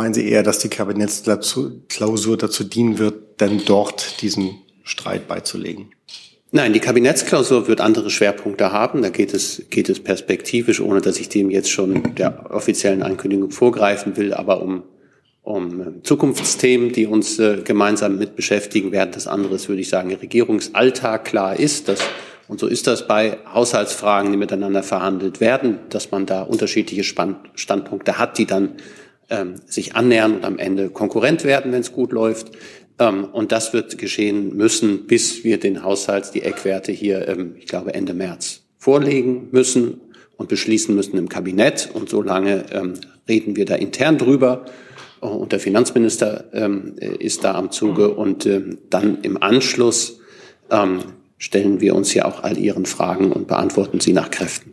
[0.00, 5.90] Meinen Sie eher, dass die Kabinettsklausur dazu dienen wird, denn dort diesen Streit beizulegen?
[6.52, 9.02] Nein, die Kabinettsklausur wird andere Schwerpunkte haben.
[9.02, 13.50] Da geht es, geht es perspektivisch, ohne dass ich dem jetzt schon der offiziellen Ankündigung
[13.50, 14.84] vorgreifen will, aber um,
[15.42, 19.10] um äh, Zukunftsthemen, die uns äh, gemeinsam mit beschäftigen werden.
[19.12, 22.00] Das andere ist, würde ich sagen, Regierungsalltag klar ist, dass
[22.48, 28.18] und so ist das bei Haushaltsfragen, die miteinander verhandelt werden, dass man da unterschiedliche Standpunkte
[28.18, 28.70] hat, die dann
[29.30, 32.52] ähm, sich annähern und am Ende Konkurrent werden, wenn es gut läuft.
[32.98, 37.66] Ähm, und das wird geschehen müssen, bis wir den Haushalt, die Eckwerte hier, ähm, ich
[37.66, 40.00] glaube, Ende März vorlegen müssen
[40.36, 41.90] und beschließen müssen im Kabinett.
[41.92, 42.94] Und solange ähm,
[43.28, 44.66] reden wir da intern drüber.
[45.20, 48.14] Und der Finanzminister ähm, ist da am Zuge.
[48.14, 50.20] Und ähm, dann im Anschluss
[50.70, 51.00] ähm,
[51.36, 54.69] stellen wir uns ja auch all Ihren Fragen und beantworten sie nach Kräften.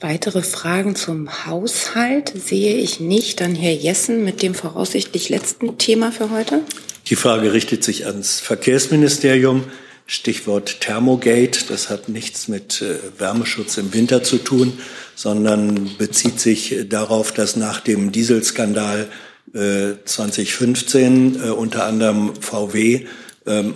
[0.00, 3.40] Weitere Fragen zum Haushalt sehe ich nicht.
[3.40, 6.62] Dann Herr Jessen mit dem voraussichtlich letzten Thema für heute.
[7.08, 9.64] Die Frage richtet sich ans Verkehrsministerium.
[10.06, 11.64] Stichwort Thermogate.
[11.68, 14.78] Das hat nichts mit äh, Wärmeschutz im Winter zu tun,
[15.16, 19.08] sondern bezieht sich darauf, dass nach dem Dieselskandal
[19.52, 23.06] 2015 äh, unter anderem VW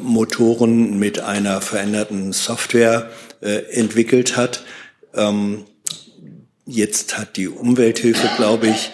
[0.02, 3.10] Motoren mit einer veränderten Software
[3.40, 4.64] äh, entwickelt hat.
[5.14, 5.64] Ähm,
[6.64, 8.90] Jetzt hat die Umwelthilfe, glaube ich,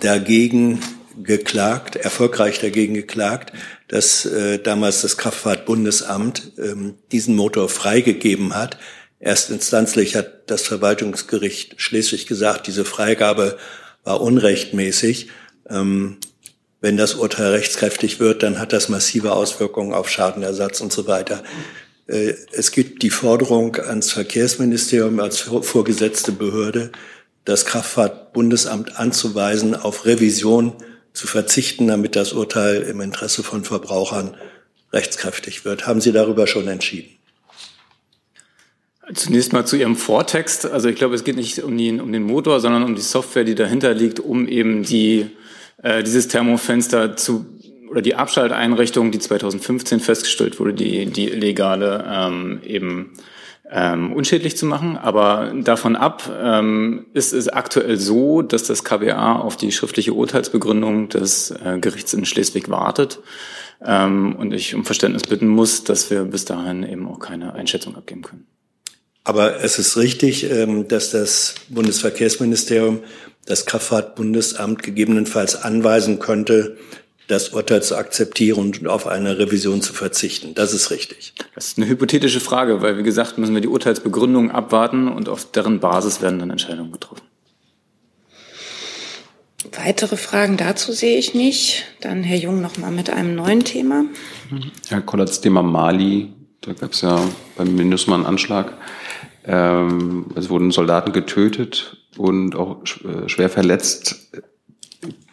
[0.00, 0.80] dagegen
[1.22, 3.52] geklagt, erfolgreich dagegen geklagt,
[3.88, 8.78] dass äh, damals das Kraftfahrtbundesamt ähm, diesen Motor freigegeben hat.
[9.18, 13.58] Erstinstanzlich hat das Verwaltungsgericht schließlich gesagt, diese Freigabe
[14.02, 15.28] war unrechtmäßig.
[15.68, 16.16] Ähm,
[16.80, 21.44] wenn das Urteil rechtskräftig wird, dann hat das massive Auswirkungen auf Schadenersatz und so weiter.
[22.10, 26.90] Äh, es gibt die Forderung ans Verkehrsministerium als vorgesetzte Behörde,
[27.44, 30.74] das Kraftfahrtbundesamt anzuweisen, auf Revision
[31.12, 34.36] zu verzichten, damit das Urteil im Interesse von Verbrauchern
[34.92, 35.86] rechtskräftig wird.
[35.86, 37.10] Haben Sie darüber schon entschieden?
[39.14, 40.66] Zunächst mal zu Ihrem Vortext.
[40.66, 43.44] Also ich glaube, es geht nicht um, die, um den Motor, sondern um die Software,
[43.44, 45.26] die dahinter liegt, um eben die,
[45.82, 47.46] äh, dieses Thermofenster zu
[47.90, 53.12] oder die Abschalteinrichtung, die 2015 festgestellt wurde, die, die illegale ähm, eben
[53.70, 54.96] ähm, unschädlich zu machen.
[54.96, 61.08] Aber davon ab ähm, ist es aktuell so, dass das KBA auf die schriftliche Urteilsbegründung
[61.08, 63.20] des äh, Gerichts in Schleswig wartet
[63.84, 67.96] ähm, und ich um Verständnis bitten muss, dass wir bis dahin eben auch keine Einschätzung
[67.96, 68.46] abgeben können.
[69.24, 73.00] Aber es ist richtig, ähm, dass das Bundesverkehrsministerium
[73.46, 76.76] das Kraftfahrtbundesamt gegebenenfalls anweisen könnte,
[77.30, 80.54] das Urteil zu akzeptieren und auf eine Revision zu verzichten.
[80.54, 81.34] Das ist richtig.
[81.54, 85.50] Das ist eine hypothetische Frage, weil, wie gesagt, müssen wir die Urteilsbegründung abwarten und auf
[85.50, 87.22] deren Basis werden dann Entscheidungen getroffen.
[89.84, 91.84] Weitere Fragen dazu sehe ich nicht.
[92.00, 94.04] Dann Herr Jung noch mal mit einem neuen Thema.
[94.88, 97.20] Herr das Thema Mali, da gab es ja
[97.56, 98.74] beim MINUSMA einen Anschlag.
[99.44, 104.32] Ähm, es wurden Soldaten getötet und auch äh, schwer verletzt.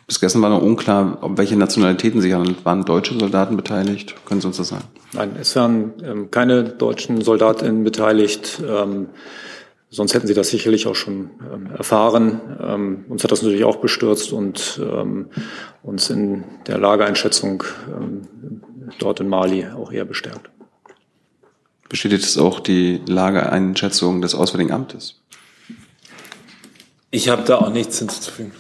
[0.08, 2.64] Bis gestern war noch unklar, ob welche Nationalitäten sich handelt.
[2.64, 4.16] Waren deutsche Soldaten beteiligt?
[4.26, 4.86] Können Sie uns das sagen?
[5.12, 8.62] Nein, es waren ähm, keine deutschen Soldatinnen beteiligt.
[8.66, 9.10] Ähm,
[9.90, 12.40] sonst hätten Sie das sicherlich auch schon ähm, erfahren.
[12.62, 15.28] Ähm, uns hat das natürlich auch bestürzt und ähm,
[15.84, 18.22] uns in der Lageeinschätzung ähm,
[19.00, 20.50] dort in Mali auch eher bestärkt.
[21.90, 25.22] Bestätigt es auch die Lageeinschätzung des Auswärtigen Amtes?
[27.12, 28.54] Ich habe da auch nichts hinzuzufügen.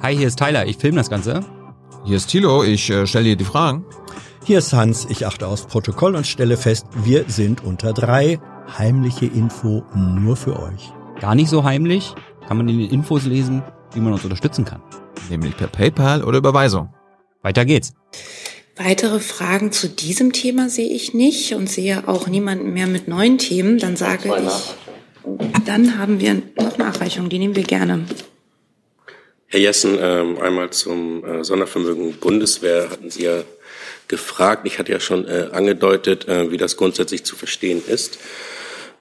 [0.00, 1.44] Hi, hier ist Tyler, ich filme das Ganze.
[2.04, 3.84] Hier ist Thilo, ich äh, stelle dir die Fragen.
[4.44, 8.38] Hier ist Hans, ich achte aufs Protokoll und stelle fest, wir sind unter drei.
[8.78, 10.92] Heimliche Info nur für euch.
[11.20, 12.14] Gar nicht so heimlich,
[12.46, 14.80] kann man in den Infos lesen, wie man uns unterstützen kann.
[15.30, 16.94] Nämlich per PayPal oder Überweisung.
[17.42, 17.92] Weiter geht's.
[18.76, 23.38] Weitere Fragen zu diesem Thema sehe ich nicht und sehe auch niemanden mehr mit neuen
[23.38, 23.78] Themen.
[23.78, 24.74] Dann sage ich,
[25.64, 28.04] dann haben wir noch Nachreichungen, die nehmen wir gerne.
[29.50, 33.44] Herr Jessen, ähm, einmal zum äh, Sondervermögen Bundeswehr hatten Sie ja
[34.06, 34.66] gefragt.
[34.66, 38.18] Ich hatte ja schon äh, angedeutet, äh, wie das grundsätzlich zu verstehen ist.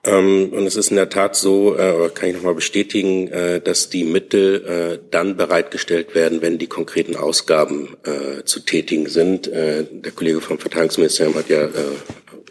[0.05, 1.75] Ähm, und es ist in der Tat so,
[2.13, 3.29] kann ich nochmal bestätigen,
[3.63, 7.97] dass die Mittel dann bereitgestellt werden, wenn die konkreten Ausgaben
[8.45, 9.47] zu tätigen sind.
[9.47, 11.67] Der Kollege vom Verteidigungsministerium hat ja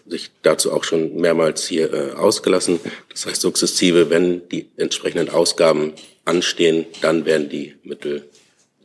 [0.06, 2.80] sich dazu auch schon mehrmals hier ausgelassen.
[3.10, 5.94] Das heißt, sukzessive, wenn die entsprechenden Ausgaben
[6.26, 8.28] anstehen, dann werden die Mittel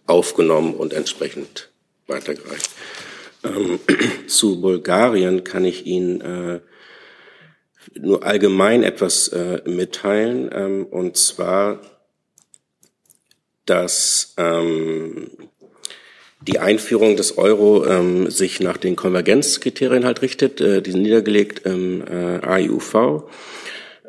[0.06, 1.70] aufgenommen und entsprechend
[2.08, 2.70] weitergereicht.
[3.44, 3.80] Ähm,
[4.28, 6.60] zu Bulgarien kann ich Ihnen äh,
[8.00, 11.82] nur allgemein etwas äh, mitteilen, ähm, und zwar,
[13.66, 15.32] dass ähm,
[16.42, 20.60] die Einführung des Euro ähm, sich nach den Konvergenzkriterien halt richtet.
[20.60, 23.24] Äh, die sind niedergelegt im äh, AIUV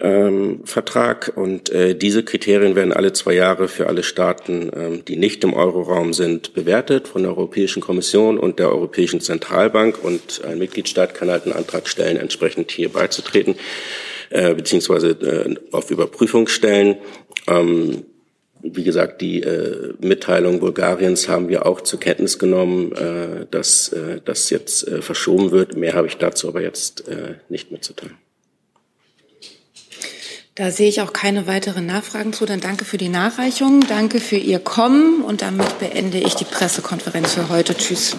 [0.03, 5.17] ähm, Vertrag und äh, diese Kriterien werden alle zwei Jahre für alle Staaten, ähm, die
[5.17, 10.59] nicht im Euroraum sind, bewertet von der Europäischen Kommission und der Europäischen Zentralbank und ein
[10.59, 13.55] Mitgliedstaat kann halt einen Antrag stellen, entsprechend hier beizutreten
[14.31, 16.97] äh, beziehungsweise äh, auf Überprüfung stellen.
[17.47, 18.05] Ähm,
[18.63, 24.21] wie gesagt, die äh, Mitteilung Bulgariens haben wir auch zur Kenntnis genommen, äh, dass äh,
[24.25, 25.77] das jetzt äh, verschoben wird.
[25.77, 28.22] Mehr habe ich dazu aber jetzt äh, nicht mitzuteilen.
[30.55, 32.45] Da sehe ich auch keine weiteren Nachfragen zu.
[32.45, 37.33] Dann danke für die Nachreichung, danke für Ihr Kommen und damit beende ich die Pressekonferenz
[37.33, 37.75] für heute.
[37.75, 38.17] Tschüss.